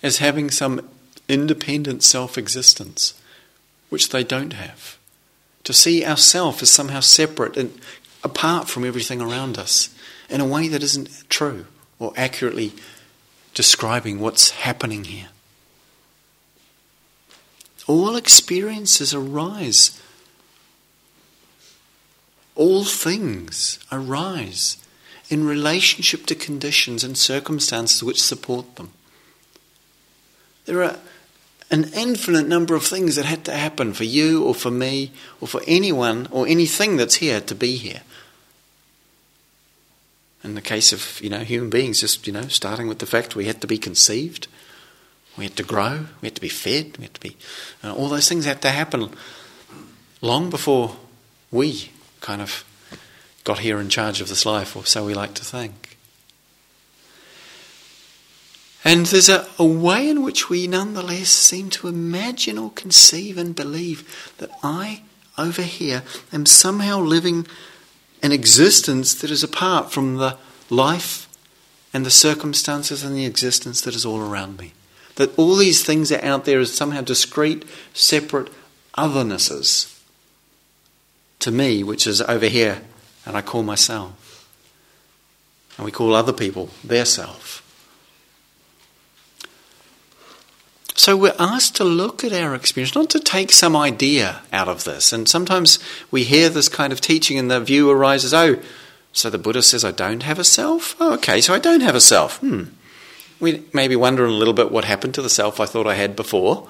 [0.02, 0.90] as having some
[1.28, 3.14] independent self existence,
[3.90, 4.98] which they don't have.
[5.64, 7.80] To see ourself as somehow separate and
[8.24, 9.94] apart from everything around us
[10.30, 11.66] in a way that isn't true
[12.00, 12.74] or accurately
[13.54, 15.30] describing what's happening here.
[17.88, 20.02] All experiences arise
[22.56, 24.78] all things arise
[25.34, 28.92] in relationship to conditions and circumstances which support them.
[30.66, 31.00] There are
[31.72, 35.48] an infinite number of things that had to happen for you or for me or
[35.48, 38.02] for anyone or anything that's here to be here.
[40.44, 43.36] In the case of you know human beings, just you know starting with the fact
[43.36, 44.48] we had to be conceived,
[45.36, 47.96] we had to grow, we had to be fed, we had to be you know,
[47.96, 49.10] all those things had to happen
[50.22, 50.98] long before
[51.50, 51.90] we
[52.22, 52.64] kind of
[53.44, 55.98] got here in charge of this life, or so we like to think.
[58.86, 63.56] And there's a, a, way in which we nonetheless seem to imagine or conceive and
[63.56, 65.04] believe that I,
[65.38, 66.04] over here,
[66.34, 67.48] am somehow living
[68.22, 70.38] an existence that is apart from the
[70.70, 71.30] life
[71.94, 74.74] and the circumstances and the existence that is all around me.
[75.16, 78.52] That all these things are out there as somehow discrete, separate
[78.98, 80.02] othernesses
[81.40, 82.82] to me, which is over here,
[83.26, 84.48] and I call myself.
[85.78, 87.62] And we call other people their self.
[90.96, 94.84] So we're asked to look at our experience, not to take some idea out of
[94.84, 95.12] this.
[95.12, 95.80] And sometimes
[96.12, 98.60] we hear this kind of teaching, and the view arises oh,
[99.12, 100.96] so the Buddha says I don't have a self?
[101.00, 102.40] Oh, okay, so I don't have a self.
[102.40, 102.64] Hmm.
[103.40, 106.16] We maybe wonder a little bit what happened to the self I thought I had
[106.16, 106.70] before,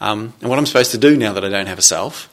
[0.00, 2.28] um, and what I'm supposed to do now that I don't have a self.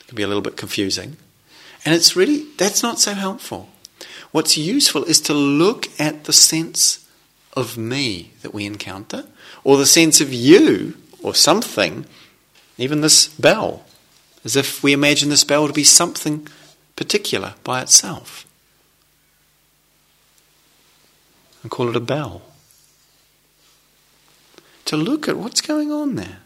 [0.00, 1.16] It can be a little bit confusing.
[1.88, 3.70] And it's really, that's not so helpful.
[4.30, 7.08] What's useful is to look at the sense
[7.54, 9.24] of me that we encounter
[9.64, 12.04] or the sense of you or something,
[12.76, 13.86] even this bell,
[14.44, 16.46] as if we imagine this bell to be something
[16.94, 18.46] particular by itself.
[21.62, 22.42] And call it a bell.
[24.84, 26.40] To look at what's going on there.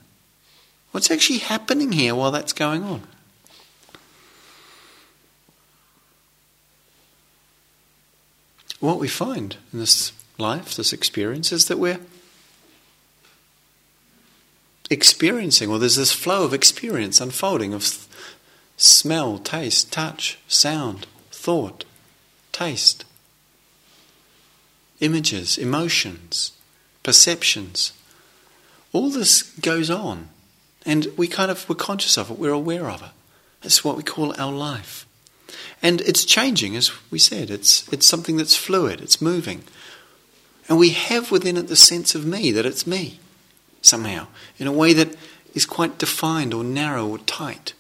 [0.93, 3.03] What's actually happening here while that's going on?
[8.83, 12.01] What we find in this life, this experience, is that we're
[14.90, 18.09] experiencing, or there's this flow of experience unfolding of
[18.77, 21.85] smell, taste, touch, sound, thought,
[22.51, 23.05] taste,
[24.99, 26.51] images, emotions,
[27.05, 27.92] perceptions.
[28.92, 30.29] All this goes on,
[30.85, 33.11] and we kind of we're conscious of it, we're aware of it.
[33.62, 35.07] It's what we call our life.
[35.83, 37.51] And it's changing, as we said.
[37.51, 39.65] It's, it's something that's fluid, it's moving.
[40.69, 43.19] And we have within it the sense of me, that it's me
[43.81, 45.17] somehow, in a way that
[45.55, 47.75] is quite defined or narrow or tight,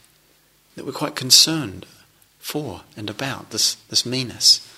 [0.74, 1.86] that we're quite concerned
[2.38, 4.68] for and about this, this meanness.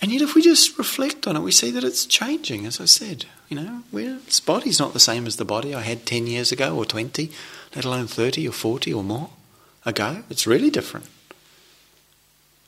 [0.00, 2.86] And yet, if we just reflect on it, we see that it's changing, as I
[2.86, 3.26] said.
[3.48, 6.76] You know, this body's not the same as the body I had 10 years ago
[6.76, 7.30] or 20,
[7.76, 9.30] let alone 30 or 40 or more
[9.84, 10.22] ago.
[10.30, 11.06] It's really different.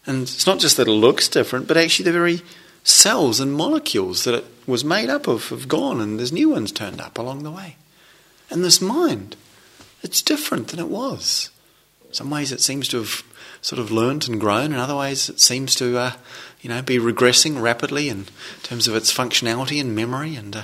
[0.07, 2.43] And it's not just that it looks different, but actually the very
[2.83, 6.71] cells and molecules that it was made up of have gone and there's new ones
[6.71, 7.77] turned up along the way.
[8.51, 9.37] And this mind,
[10.03, 11.51] it's different than it was.
[12.07, 13.23] In some ways it seems to have
[13.63, 16.13] sort of learnt and grown, in other ways it seems to, uh,
[16.61, 18.27] you know, be regressing rapidly in
[18.63, 20.63] terms of its functionality and memory and, uh,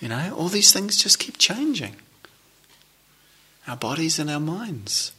[0.00, 1.96] you know, all these things just keep changing.
[3.66, 5.12] Our bodies and our minds.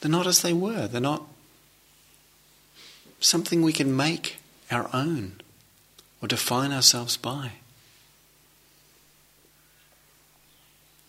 [0.00, 0.86] They're not as they were.
[0.86, 1.26] They're not
[3.20, 4.36] something we can make
[4.70, 5.40] our own
[6.22, 7.52] or define ourselves by.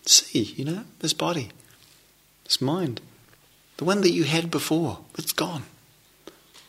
[0.06, 1.50] See, you know, this body,
[2.44, 3.00] this mind,
[3.76, 5.64] the one that you had before, it's gone.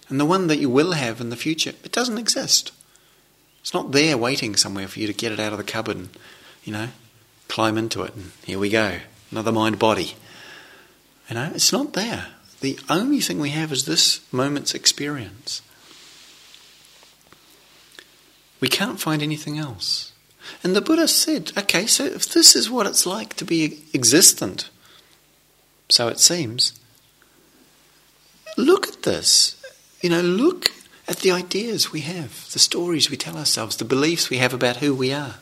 [0.10, 2.71] And the one that you will have in the future, it doesn't exist.
[3.62, 6.10] It's not there waiting somewhere for you to get it out of the cupboard and,
[6.63, 6.89] you know,
[7.47, 8.99] climb into it and here we go,
[9.31, 10.15] another mind body.
[11.31, 12.25] You know, it's not there.
[12.59, 15.61] The only thing we have is this moment's experience.
[18.59, 20.11] We can't find anything else.
[20.61, 24.69] And the Buddha said, okay, so if this is what it's like to be existent,
[25.88, 26.77] so it seems,
[28.57, 29.55] look at this.
[30.01, 30.73] You know, look
[31.07, 34.77] at the ideas we have, the stories we tell ourselves, the beliefs we have about
[34.77, 35.36] who we are,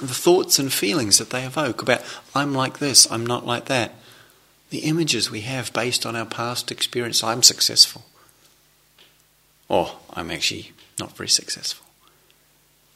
[0.00, 2.02] the thoughts and feelings that they evoke about,
[2.34, 3.94] I'm like this, I'm not like that
[4.74, 7.22] the images we have based on our past experience.
[7.22, 8.04] I'm successful.
[9.68, 11.86] Or I'm actually not very successful.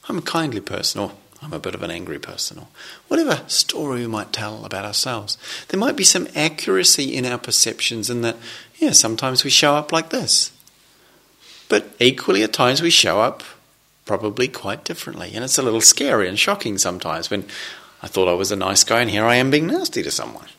[0.09, 2.67] I'm a kindly person, or I'm a bit of an angry person, or
[3.07, 5.37] whatever story we might tell about ourselves.
[5.69, 8.35] There might be some accuracy in our perceptions in that,
[8.75, 10.51] yeah, sometimes we show up like this.
[11.69, 13.41] But equally, at times we show up
[14.05, 15.31] probably quite differently.
[15.33, 17.45] And it's a little scary and shocking sometimes when
[18.01, 20.49] I thought I was a nice guy and here I am being nasty to someone.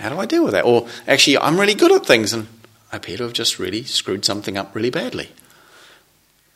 [0.00, 0.64] How do I deal with that?
[0.64, 2.48] Or actually, I'm really good at things and
[2.90, 5.30] I appear to have just really screwed something up really badly.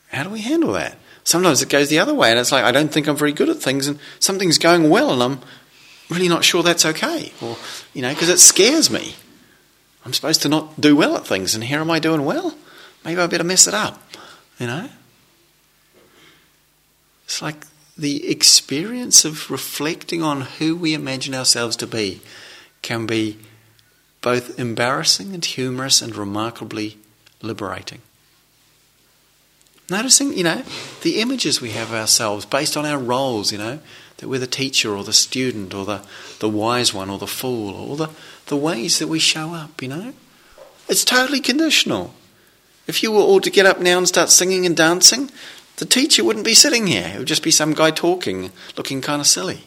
[0.07, 0.97] How do we handle that?
[1.23, 3.49] Sometimes it goes the other way and it's like, I don't think I'm very good
[3.49, 5.39] at things and something's going well and I'm
[6.09, 7.33] really not sure that's okay.
[7.39, 7.55] Or,
[7.93, 9.15] you know, because it scares me.
[10.03, 12.55] I'm supposed to not do well at things and here am I doing well?
[13.03, 14.01] Maybe I better mess it up,
[14.57, 14.89] you know?
[17.25, 17.65] It's like
[17.95, 22.21] the experience of reflecting on who we imagine ourselves to be
[22.85, 23.37] can be
[24.21, 26.97] both embarrassing and humorous and remarkably
[27.41, 28.01] liberating.
[29.89, 30.63] Noticing, you know,
[31.01, 33.79] the images we have ourselves based on our roles, you know,
[34.17, 36.01] that we're the teacher or the student or the,
[36.39, 38.09] the wise one or the fool or the,
[38.47, 40.13] the ways that we show up, you know.
[40.87, 42.13] It's totally conditional.
[42.87, 45.31] If you were all to get up now and start singing and dancing,
[45.77, 47.11] the teacher wouldn't be sitting here.
[47.15, 49.65] It would just be some guy talking, looking kind of silly.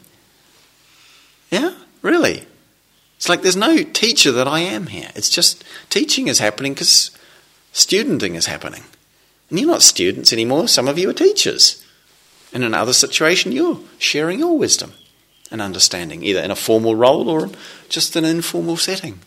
[1.50, 1.74] Yeah?
[2.00, 2.47] Really?
[3.18, 5.10] It's like there's no teacher that I am here.
[5.16, 7.10] It's just teaching is happening because
[7.72, 8.84] studenting is happening.
[9.50, 10.68] And you're not students anymore.
[10.68, 11.84] Some of you are teachers.
[12.52, 14.92] In another situation, you're sharing your wisdom
[15.50, 17.50] and understanding, either in a formal role or
[17.88, 19.18] just an informal setting.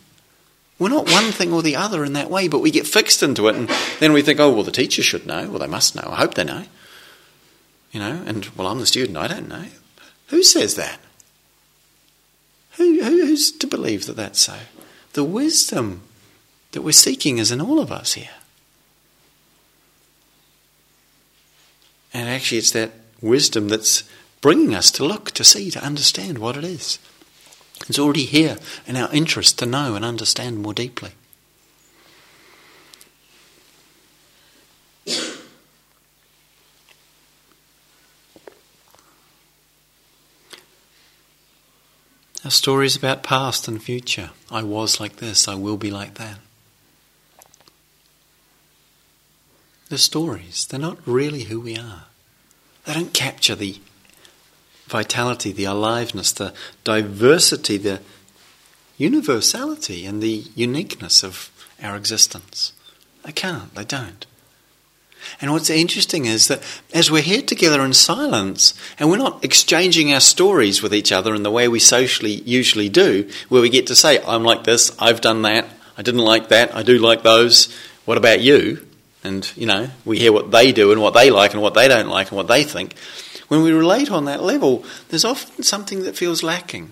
[0.80, 3.50] We're not one thing or the other in that way, but we get fixed into
[3.50, 3.70] it, and
[4.00, 5.50] then we think, oh, well, the teacher should know.
[5.50, 6.08] Well, they must know.
[6.10, 6.64] I hope they know.
[7.92, 9.18] You know, and, well, I'm the student.
[9.18, 9.66] I don't know.
[10.28, 11.00] Who says that?
[12.82, 14.58] Who, who's to believe that that's so?
[15.14, 16.02] The wisdom
[16.72, 18.30] that we're seeking is in all of us here.
[22.14, 24.04] And actually, it's that wisdom that's
[24.42, 26.98] bringing us to look, to see, to understand what it is.
[27.88, 28.58] It's already here
[28.88, 31.12] in our interest to know and understand more deeply.
[42.44, 44.32] Our stories about past and future.
[44.50, 46.40] I was like this, I will be like that.
[49.90, 52.06] The stories, they're not really who we are.
[52.86, 53.78] They don't capture the
[54.88, 58.02] vitality, the aliveness, the diversity, the
[58.98, 62.74] universality, and the uniqueness of our existence.
[63.24, 64.26] They can't, they don't.
[65.40, 66.62] And what's interesting is that
[66.94, 71.34] as we're here together in silence, and we're not exchanging our stories with each other
[71.36, 74.96] in the way we socially usually do, where we get to say, I'm like this,
[75.00, 75.66] I've done that,
[75.98, 77.74] I didn't like that, I do like those,
[78.06, 78.86] what about you?
[79.24, 81.88] And, you know, we hear what they do and what they like and what they
[81.88, 82.98] don't like and what they think.
[83.50, 86.92] When we relate on that level, there's often something that feels lacking.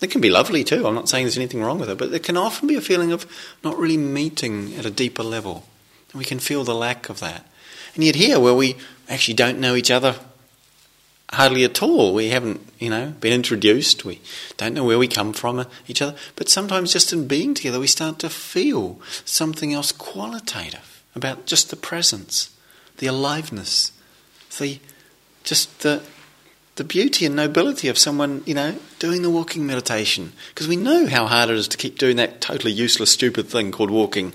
[0.00, 2.18] It can be lovely too, I'm not saying there's anything wrong with it, but there
[2.18, 3.26] can often be a feeling of
[3.62, 5.67] not really meeting at a deeper level.
[6.14, 7.46] We can feel the lack of that.
[7.94, 8.76] And yet here, where we
[9.08, 10.16] actually don't know each other
[11.32, 14.20] hardly at all, we haven't, you know, been introduced, we
[14.56, 17.78] don't know where we come from uh, each other, but sometimes just in being together,
[17.78, 22.50] we start to feel something else qualitative about just the presence,
[22.98, 23.92] the aliveness,
[24.58, 24.78] the
[25.44, 26.02] just the
[26.76, 30.32] the beauty and nobility of someone, you know, doing the walking meditation.
[30.50, 33.72] Because we know how hard it is to keep doing that totally useless, stupid thing
[33.72, 34.32] called walking,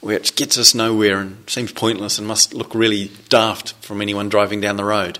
[0.00, 4.60] which gets us nowhere and seems pointless and must look really daft from anyone driving
[4.60, 5.18] down the road.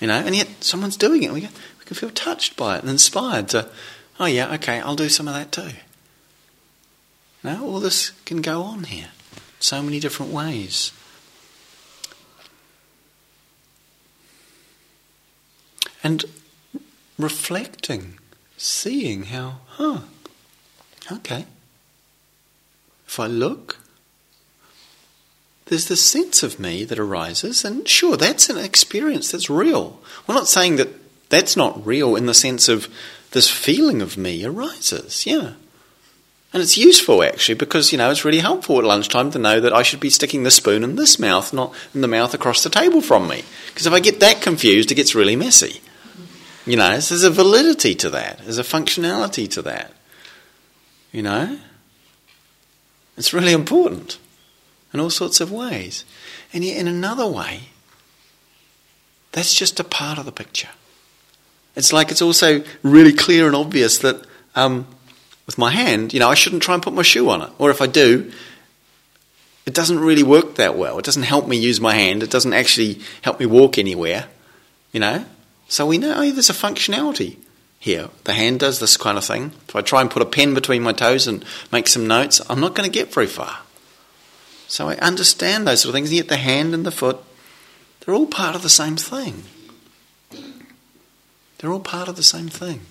[0.00, 1.32] You know, and yet someone's doing it.
[1.32, 3.68] We, can, we can feel touched by it and inspired to,
[4.18, 5.76] oh yeah, okay, I'll do some of that too.
[7.42, 9.08] Now, all this can go on here,
[9.58, 10.92] so many different ways.
[16.02, 16.24] And
[17.18, 18.18] reflecting,
[18.56, 20.00] seeing how, huh,
[21.10, 21.46] okay.
[23.06, 23.79] If I look,
[25.70, 30.00] there's this sense of me that arises, and sure, that's an experience that's real.
[30.26, 30.88] We're not saying that
[31.30, 32.88] that's not real in the sense of
[33.30, 35.52] this feeling of me arises, yeah.
[36.52, 39.72] And it's useful actually because, you know, it's really helpful at lunchtime to know that
[39.72, 42.68] I should be sticking the spoon in this mouth, not in the mouth across the
[42.68, 43.44] table from me.
[43.68, 45.80] Because if I get that confused, it gets really messy.
[46.66, 49.92] You know, there's a validity to that, there's a functionality to that.
[51.12, 51.60] You know?
[53.16, 54.18] It's really important
[54.92, 56.04] in all sorts of ways.
[56.52, 57.62] And yet, in another way,
[59.32, 60.68] that's just a part of the picture.
[61.76, 64.24] It's like it's also really clear and obvious that
[64.54, 64.86] um,
[65.46, 67.50] with my hand, you know, I shouldn't try and put my shoe on it.
[67.58, 68.32] Or if I do,
[69.66, 70.98] it doesn't really work that well.
[70.98, 72.22] It doesn't help me use my hand.
[72.22, 74.26] It doesn't actually help me walk anywhere,
[74.92, 75.24] you know.
[75.68, 77.36] So we know oh, there's a functionality
[77.78, 78.08] here.
[78.24, 79.52] The hand does this kind of thing.
[79.68, 82.60] If I try and put a pen between my toes and make some notes, I'm
[82.60, 83.58] not going to get very far.
[84.70, 87.18] So I understand those sort of things, and yet the hand and the foot,
[88.00, 89.42] they're all part of the same thing.
[91.58, 92.82] They're all part of the same thing.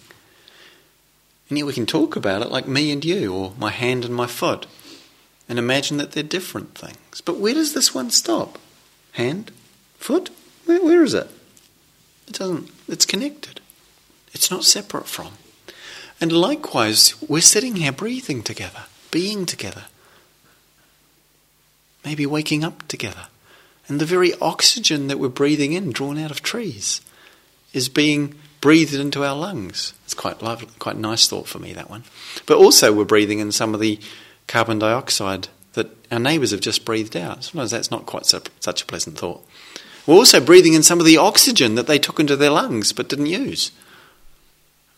[1.48, 4.14] And yet we can talk about it like me and you, or my hand and
[4.14, 4.68] my foot,
[5.48, 7.22] and imagine that they're different things.
[7.22, 8.60] But where does this one stop?
[9.14, 9.52] Hand?
[10.00, 10.32] Foot?
[10.66, 11.30] where, where is it?
[12.28, 13.62] It doesn't, it's connected.
[14.34, 15.32] It's not separate from.
[16.20, 19.86] And likewise, we're sitting here breathing together, being together,
[22.06, 23.28] maybe waking up together.
[23.88, 27.02] And the very oxygen that we're breathing in, drawn out of trees,
[27.74, 29.94] is being breathed into our lungs.
[30.06, 32.04] It's quite lovely, quite nice thought for me, that one.
[32.46, 34.00] But also, we're breathing in some of the
[34.48, 37.44] carbon dioxide that our neighbours have just breathed out.
[37.44, 39.46] Sometimes that's not quite so, such a pleasant thought.
[40.06, 43.10] We're also breathing in some of the oxygen that they took into their lungs but
[43.10, 43.72] didn't use.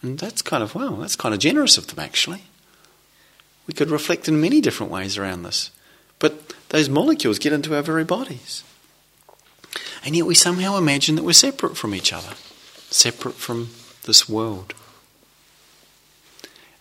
[0.01, 2.43] And that's kind of, wow, that's kind of generous of them, actually.
[3.67, 5.69] We could reflect in many different ways around this.
[6.22, 8.63] But those molecules get into our very bodies.
[10.05, 12.36] And yet we somehow imagine that we're separate from each other,
[12.89, 13.72] separate from
[14.05, 14.74] this world.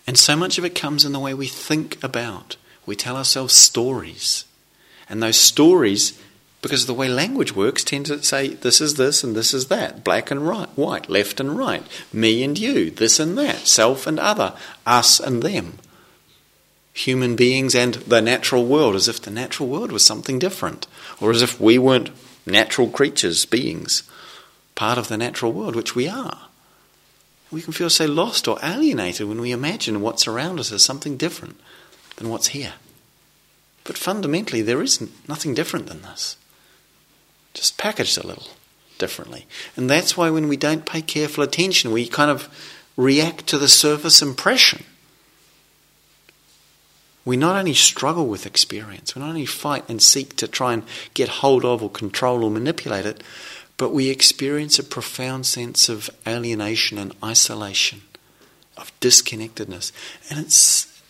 [0.07, 2.57] And so much of it comes in the way we think about.
[2.87, 4.45] We tell ourselves stories.
[5.09, 6.21] And those stories
[6.63, 9.69] because of the way language works tend to say this is this and this is
[9.69, 11.83] that, black and right, white, left and right,
[12.13, 14.55] me and you, this and that, self and other,
[14.87, 15.79] us and them.
[16.93, 20.87] Human beings and the natural world, as if the natural world was something different,
[21.21, 22.11] or as if we weren't
[22.45, 24.03] natural creatures, beings,
[24.75, 26.49] part of the natural world, which we are.
[27.51, 31.17] We can feel so lost or alienated when we imagine what's around us as something
[31.17, 31.59] different
[32.17, 32.75] than what's here.
[33.85, 36.37] But fundamentally, there is nothing different than this
[37.55, 38.47] just packaged a little
[38.99, 39.47] differently.
[39.77, 42.49] And that's why when we don't pay careful attention, we kind of
[42.97, 44.85] react to the surface impression.
[47.31, 50.83] We not only struggle with experience, we not only fight and seek to try and
[51.15, 53.23] get hold of or control or manipulate it,
[53.77, 58.01] but we experience a profound sense of alienation and isolation,
[58.77, 59.93] of disconnectedness,
[60.29, 61.01] and it's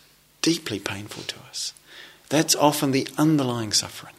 [0.43, 1.73] deeply painful to us.
[2.29, 4.13] That's often the underlying suffering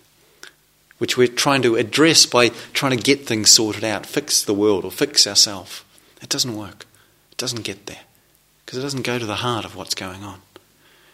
[0.99, 4.85] which we're trying to address by trying to get things sorted out, fix the world
[4.85, 5.85] or fix ourselves.
[6.21, 6.85] It doesn't work.
[7.31, 8.03] It doesn't get there
[8.67, 10.43] because it doesn't go to the heart of what's going on.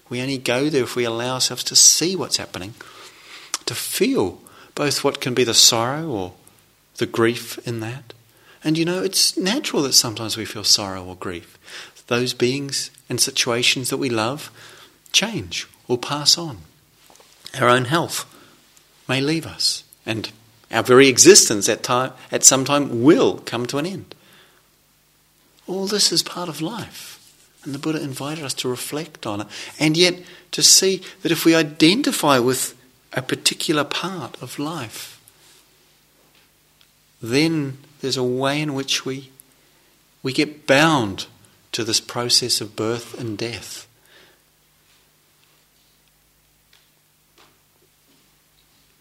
[0.08, 2.74] We only go there if we allow ourselves to see what's happening,
[3.66, 4.40] to feel
[4.74, 6.32] both what can be the sorrow or
[6.96, 8.14] the grief in that.
[8.64, 11.58] And you know, it's natural that sometimes we feel sorrow or grief.
[12.06, 14.50] Those beings and situations that we love
[15.12, 16.58] change or pass on.
[17.58, 18.24] Our own health
[19.08, 20.30] may leave us, and
[20.70, 24.14] our very existence at, time, at some time will come to an end.
[25.66, 27.27] All this is part of life.
[27.68, 29.46] And the Buddha invited us to reflect on it,
[29.78, 32.74] and yet to see that if we identify with
[33.12, 35.20] a particular part of life,
[37.20, 39.30] then there's a way in which we,
[40.22, 41.26] we get bound
[41.72, 43.86] to this process of birth and death.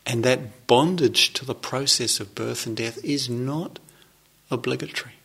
[0.06, 3.80] And that bondage to the process of birth and death is not
[4.52, 5.17] obligatory.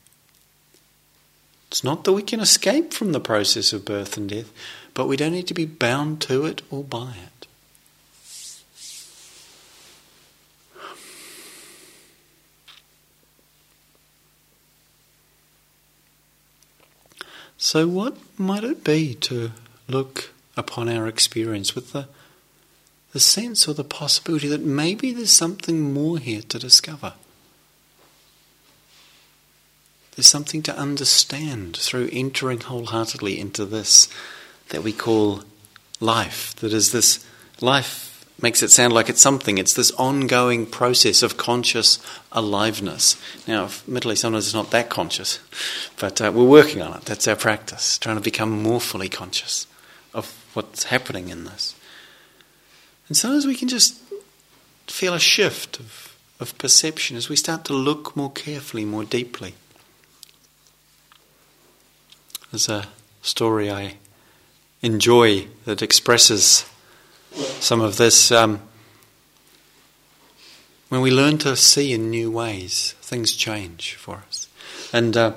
[1.73, 4.53] It's not that we can escape from the process of birth and death,
[4.93, 7.47] but we don't need to be bound to it or by it.
[17.57, 19.53] So, what might it be to
[19.89, 22.07] look upon our experience with the
[23.13, 27.15] the sense or the possibility that maybe there's something more here to discover.
[30.15, 34.09] There's something to understand through entering wholeheartedly into this
[34.69, 35.43] that we call
[36.01, 36.55] life.
[36.57, 37.27] That is, this
[37.61, 39.57] life makes it sound like it's something.
[39.57, 41.99] It's this ongoing process of conscious
[42.33, 43.17] aliveness.
[43.47, 45.39] Now, admittedly, sometimes it's not that conscious,
[45.99, 47.05] but uh, we're working on it.
[47.05, 49.67] That's our practice, trying to become more fully conscious
[50.13, 51.75] of what's happening in this.
[53.09, 53.99] And sometimes we can just
[54.89, 59.55] feel a shift of, of perception as we start to look more carefully, more deeply.
[62.53, 62.87] There's a
[63.23, 63.95] story I
[64.83, 66.65] enjoy that expresses
[67.35, 68.31] some of this.
[68.31, 68.61] Um,
[70.91, 74.49] when we learn to see in new ways, things change for us.
[74.93, 75.33] And uh,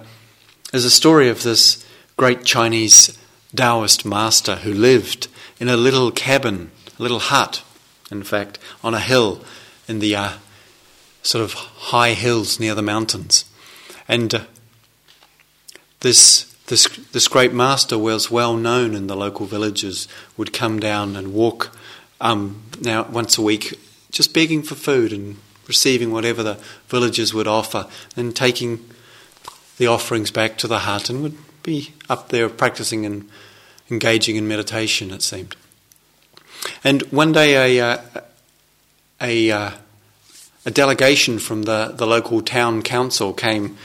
[0.71, 1.83] there's a story of this
[2.17, 3.17] great Chinese
[3.55, 7.63] Taoist master who lived in a little cabin, a little hut
[8.11, 9.41] in fact, on a hill
[9.87, 10.33] in the uh,
[11.23, 13.45] sort of high hills near the mountains.
[14.07, 14.43] And uh,
[16.01, 21.15] this, this, this great master was well known in the local villages, would come down
[21.15, 21.75] and walk
[22.19, 23.79] um, now once a week,
[24.11, 25.37] just begging for food and
[25.67, 28.83] receiving whatever the villagers would offer, and taking
[29.77, 33.29] the offerings back to the hut, and would be up there practicing and
[33.89, 35.55] engaging in meditation, it seemed.
[36.83, 38.01] And one day, a, uh,
[39.21, 39.71] a, a, uh,
[40.65, 43.77] a delegation from the, the local town council came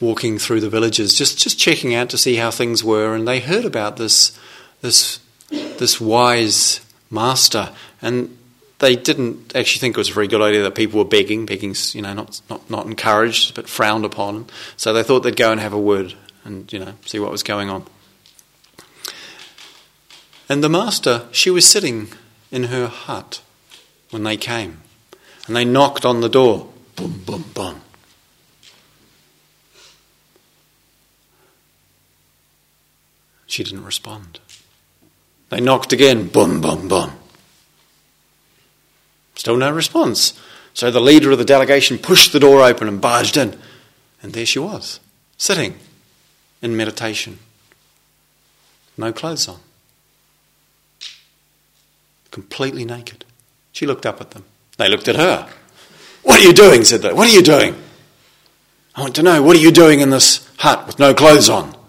[0.00, 3.40] walking through the villages, just, just checking out to see how things were, and they
[3.40, 4.38] heard about this,
[4.80, 5.20] this,
[5.50, 6.80] this wise
[7.10, 7.70] master,
[8.00, 8.36] and
[8.80, 11.44] they didn't actually think it was a very good idea that people were begging.
[11.44, 14.46] Begging's, you know, not, not, not encouraged, but frowned upon.
[14.76, 17.42] So they thought they'd go and have a word and, you know, see what was
[17.42, 17.84] going on.
[20.48, 22.08] And the master, she was sitting
[22.50, 23.42] in her hut
[24.10, 24.80] when they came.
[25.46, 26.72] And they knocked on the door.
[26.96, 27.82] Boom, boom, boom.
[33.50, 34.38] She didn't respond.
[35.48, 36.28] They knocked again.
[36.28, 37.10] Boom, boom, boom.
[39.34, 40.38] Still no response.
[40.72, 43.58] So the leader of the delegation pushed the door open and barged in.
[44.22, 45.00] And there she was,
[45.36, 45.80] sitting
[46.62, 47.40] in meditation.
[48.96, 49.58] No clothes on.
[52.30, 53.24] Completely naked.
[53.72, 54.44] She looked up at them.
[54.76, 55.50] They looked at her.
[56.22, 56.84] What are you doing?
[56.84, 57.12] said they.
[57.12, 57.74] What are you doing?
[58.94, 61.79] I want to know, what are you doing in this hut with no clothes on?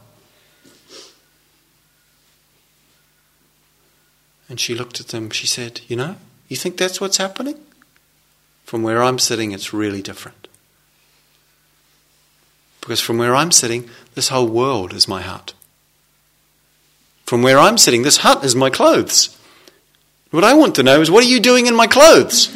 [4.51, 5.29] And she looked at them.
[5.29, 6.17] She said, You know,
[6.49, 7.55] you think that's what's happening?
[8.65, 10.49] From where I'm sitting, it's really different.
[12.81, 15.53] Because from where I'm sitting, this whole world is my hut.
[17.25, 19.37] From where I'm sitting, this hut is my clothes.
[20.31, 22.47] What I want to know is what are you doing in my clothes?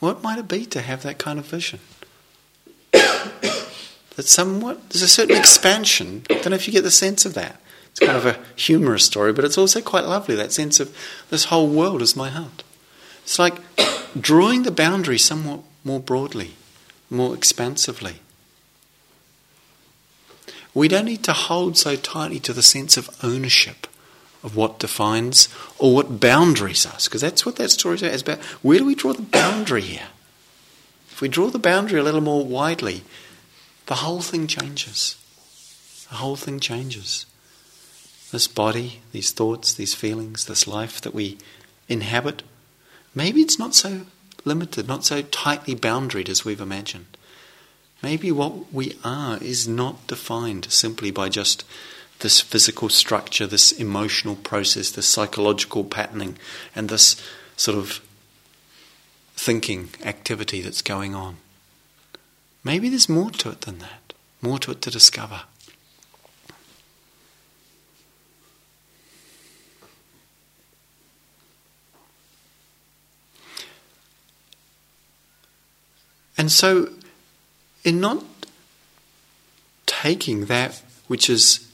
[0.00, 1.78] what might it be to have that kind of vision?
[4.16, 6.24] That somewhat there's a certain expansion.
[6.30, 7.60] I don't know if you get the sense of that.
[7.90, 10.34] It's kind of a humorous story, but it's also quite lovely.
[10.34, 10.96] That sense of
[11.30, 12.62] this whole world is my heart.
[13.22, 13.56] It's like
[14.18, 16.52] drawing the boundary somewhat more broadly,
[17.08, 18.16] more expansively.
[20.72, 23.88] We don't need to hold so tightly to the sense of ownership
[24.42, 25.48] of what defines
[25.78, 28.38] or what boundaries us, because that's what that story is about.
[28.62, 30.08] Where do we draw the boundary here?
[31.10, 33.02] If we draw the boundary a little more widely,
[33.90, 35.16] the whole thing changes.
[36.10, 37.26] The whole thing changes.
[38.30, 41.38] This body, these thoughts, these feelings, this life that we
[41.88, 42.44] inhabit,
[43.16, 44.02] maybe it's not so
[44.44, 47.16] limited, not so tightly boundaried as we've imagined.
[48.00, 51.64] Maybe what we are is not defined simply by just
[52.20, 56.38] this physical structure, this emotional process, this psychological patterning,
[56.76, 57.20] and this
[57.56, 58.00] sort of
[59.34, 61.38] thinking activity that's going on.
[62.62, 65.42] Maybe there's more to it than that, more to it to discover.
[76.36, 76.88] And so,
[77.84, 78.24] in not
[79.84, 81.70] taking that which is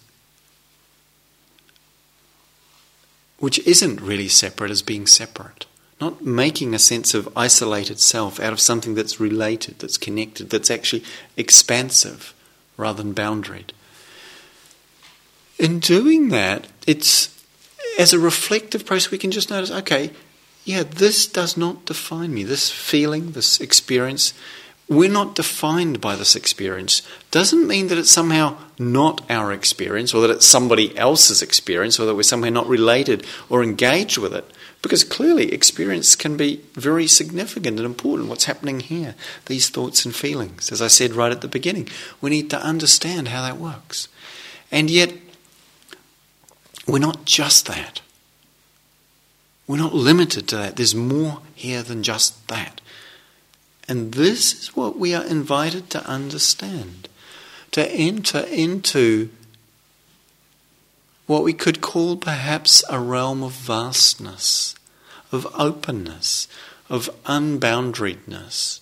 [3.38, 5.66] which isn't really separate as being separate,
[6.00, 10.70] not making a sense of isolated self out of something that's related, that's connected, that's
[10.70, 11.02] actually
[11.36, 12.34] expansive
[12.76, 13.70] rather than boundaried.
[15.58, 17.32] In doing that, it's
[17.98, 20.10] as a reflective process, we can just notice okay,
[20.64, 22.42] yeah, this does not define me.
[22.42, 24.34] This feeling, this experience,
[24.88, 27.02] we're not defined by this experience.
[27.30, 32.06] Doesn't mean that it's somehow not our experience or that it's somebody else's experience or
[32.06, 34.44] that we're somehow not related or engaged with it.
[34.86, 38.28] Because clearly, experience can be very significant and important.
[38.28, 39.16] What's happening here?
[39.46, 40.70] These thoughts and feelings.
[40.70, 41.88] As I said right at the beginning,
[42.20, 44.06] we need to understand how that works.
[44.70, 45.12] And yet,
[46.86, 48.00] we're not just that.
[49.66, 50.76] We're not limited to that.
[50.76, 52.80] There's more here than just that.
[53.88, 57.08] And this is what we are invited to understand
[57.72, 59.30] to enter into
[61.26, 64.75] what we could call perhaps a realm of vastness,
[65.36, 66.48] of openness,
[66.88, 68.80] of unboundariedness,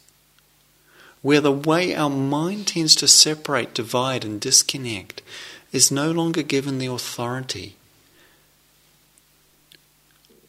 [1.21, 5.21] where the way our mind tends to separate, divide, and disconnect
[5.73, 7.77] is no longer given the authority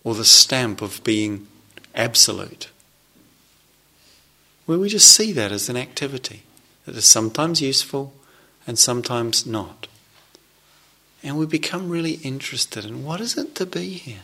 [0.04, 1.48] or the stamp of being
[1.96, 2.70] absolute.
[4.66, 6.44] Where we just see that as an activity
[6.86, 8.14] that is sometimes useful
[8.68, 9.88] and sometimes not.
[11.24, 14.24] And we become really interested in what is it to be here?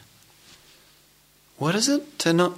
[1.62, 2.58] What is it to not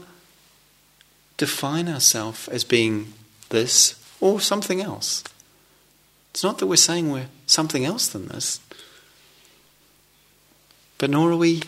[1.36, 3.12] define ourselves as being
[3.50, 5.26] this or something else?
[6.32, 8.62] It's not that we're saying we're something else than this,
[11.00, 11.64] but nor are we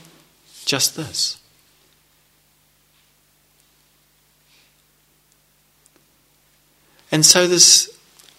[0.64, 1.42] just this.
[7.12, 7.90] And so, this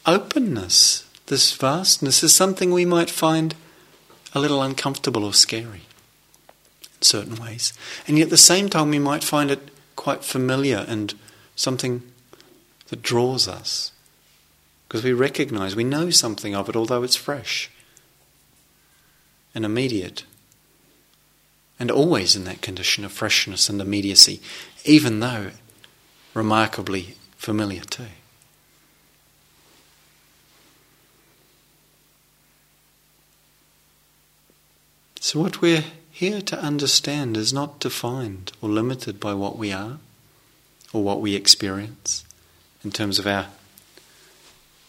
[0.07, 3.55] openness, this vastness, is something we might find
[4.33, 5.83] a little uncomfortable or scary
[7.01, 7.73] certain ways.
[8.07, 11.15] And yet, at the same time, we might find it quite familiar and
[11.55, 12.03] something
[12.89, 13.93] that draws us.
[14.87, 17.71] Because we recognize, we know something of it, although it's fresh
[19.55, 20.25] and immediate.
[21.79, 24.41] And always in that condition of freshness and immediacy,
[24.85, 25.51] even though
[26.35, 28.07] remarkably familiar too.
[35.21, 35.83] So, what we're
[36.17, 39.99] here to understand is not defined or limited by what we are
[40.91, 42.25] or what we experience
[42.83, 43.49] in terms of our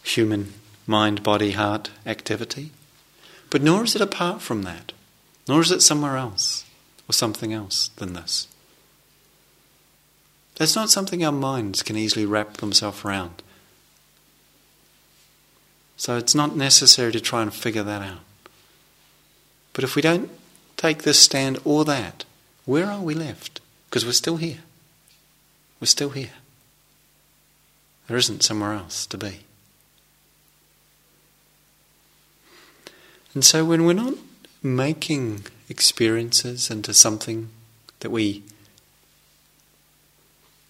[0.02, 0.54] human
[0.86, 2.70] mind, body, heart activity.
[3.50, 4.92] But nor is it apart from that,
[5.46, 6.64] nor is it somewhere else
[7.06, 8.48] or something else than this.
[10.56, 13.42] That's not something our minds can easily wrap themselves around.
[15.98, 18.20] So it's not necessary to try and figure that out.
[19.74, 20.30] But if we don't
[20.78, 22.24] take this stand or that,
[22.64, 23.60] where are we left?
[23.90, 24.60] Because we're still here.
[25.80, 26.30] We're still here.
[28.06, 29.40] There isn't somewhere else to be.
[33.34, 34.14] And so when we're not
[34.62, 37.50] making experiences into something
[38.00, 38.42] that we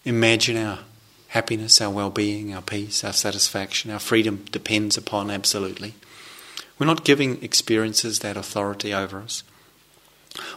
[0.04, 0.80] imagine our
[1.28, 5.94] happiness, our well being, our peace, our satisfaction, our freedom depends upon absolutely.
[6.78, 9.42] We're not giving experiences that authority over us.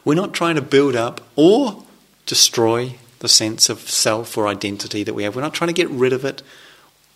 [0.03, 1.83] We're not trying to build up or
[2.25, 5.35] destroy the sense of self or identity that we have.
[5.35, 6.41] We're not trying to get rid of it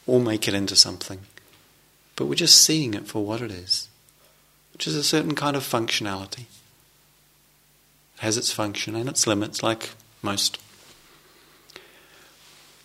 [0.05, 1.21] or make it into something.
[2.15, 3.89] But we're just seeing it for what it is,
[4.73, 6.45] which is a certain kind of functionality.
[8.15, 9.91] It has its function and its limits, like
[10.21, 10.59] most.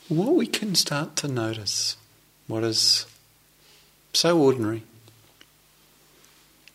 [0.09, 1.97] What we can start to notice,
[2.49, 3.07] what is
[4.13, 4.83] so ordinary,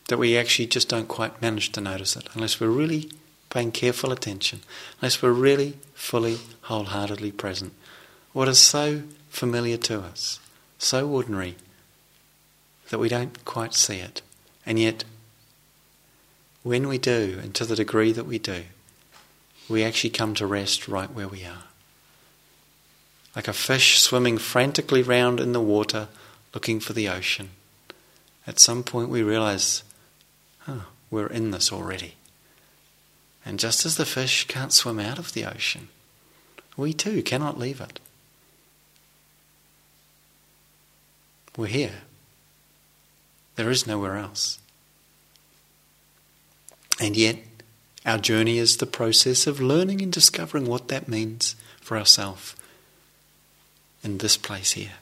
[0.08, 3.10] that we actually just don't quite manage to notice it unless we're really
[3.49, 4.60] paying careful attention,
[4.99, 7.74] unless we're really fully, wholeheartedly present.
[8.34, 10.39] What is so familiar to us,
[10.78, 11.56] so ordinary,
[12.89, 14.22] that we don't quite see it.
[14.66, 15.06] And yet,
[16.64, 18.64] when we do, and to the degree that we do,
[19.70, 21.64] we actually come to rest right where we are.
[23.36, 26.08] Like a fish swimming frantically round in the water
[26.53, 27.49] looking for the ocean.
[28.47, 29.84] At some point, we realize
[30.68, 32.16] oh, we're in this already.
[33.45, 35.89] And just as the fish can't swim out of the ocean,
[36.76, 37.99] we too cannot leave it.
[41.55, 42.01] We're here.
[43.55, 44.59] There is nowhere else.
[46.99, 47.38] And yet,
[48.05, 52.55] our journey is the process of learning and discovering what that means for ourselves
[54.03, 54.93] in this place here,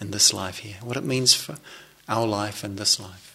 [0.00, 1.56] in this life here, what it means for
[2.08, 3.25] our life and this life.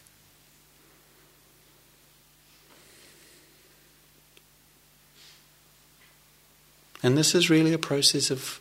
[7.03, 8.59] And this is really a process of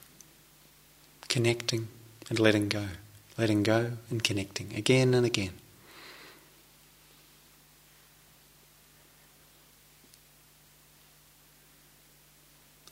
[1.29, 1.89] connecting
[2.29, 2.87] and letting go,
[3.37, 5.53] letting go and connecting again and again.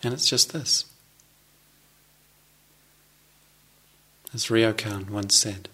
[0.03, 0.84] And it's just this.
[4.34, 5.68] As Ryokan once said,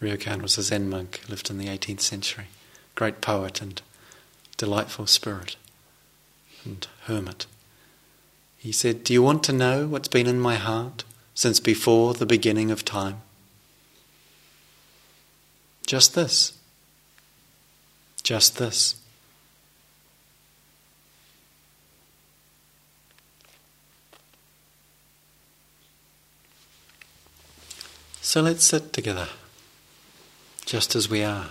[0.00, 2.46] Ryokan was a Zen monk, lived in the 18th century,
[2.94, 3.80] great poet and
[4.56, 5.56] delightful spirit
[6.64, 7.46] and hermit.
[8.60, 11.04] He said, Do you want to know what's been in my heart
[11.34, 13.22] since before the beginning of time?
[15.86, 16.52] Just this.
[18.22, 18.96] Just this.
[28.20, 29.28] So let's sit together,
[30.66, 31.46] just as we are,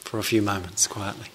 [0.00, 1.28] for a few moments quietly.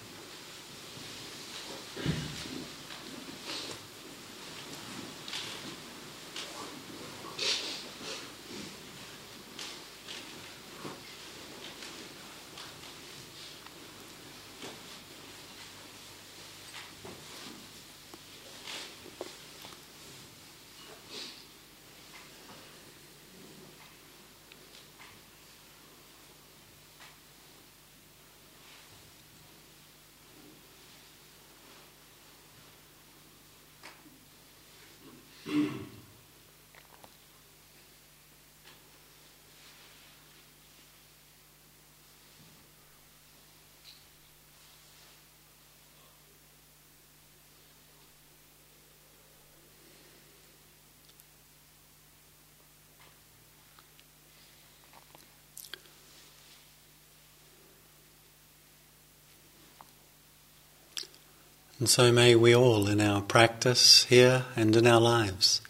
[61.82, 65.60] And so may we all, in our practice here and in our lives,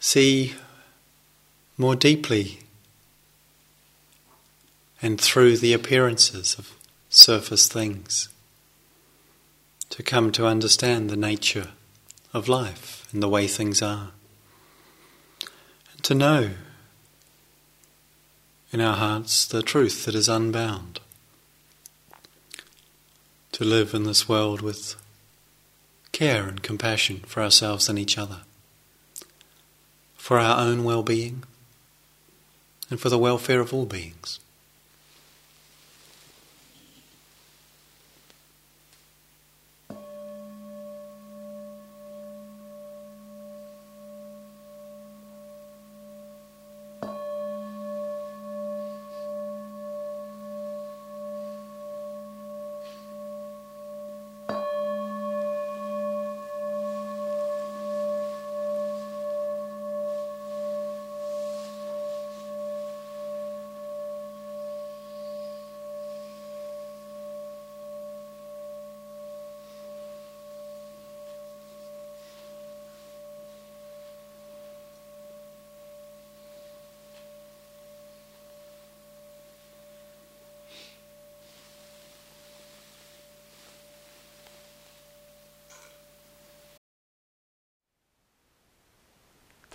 [0.00, 0.54] see
[1.76, 2.60] more deeply
[5.02, 6.74] and through the appearances of
[7.10, 8.30] surface things
[9.90, 11.68] to come to understand the nature
[12.32, 14.12] of life and the way things are.
[15.92, 16.50] And to know
[18.72, 21.00] in our hearts the truth that is unbound
[23.58, 24.94] to live in this world with
[26.12, 28.42] care and compassion for ourselves and each other,
[30.14, 31.42] for our own well being,
[32.88, 34.38] and for the welfare of all beings.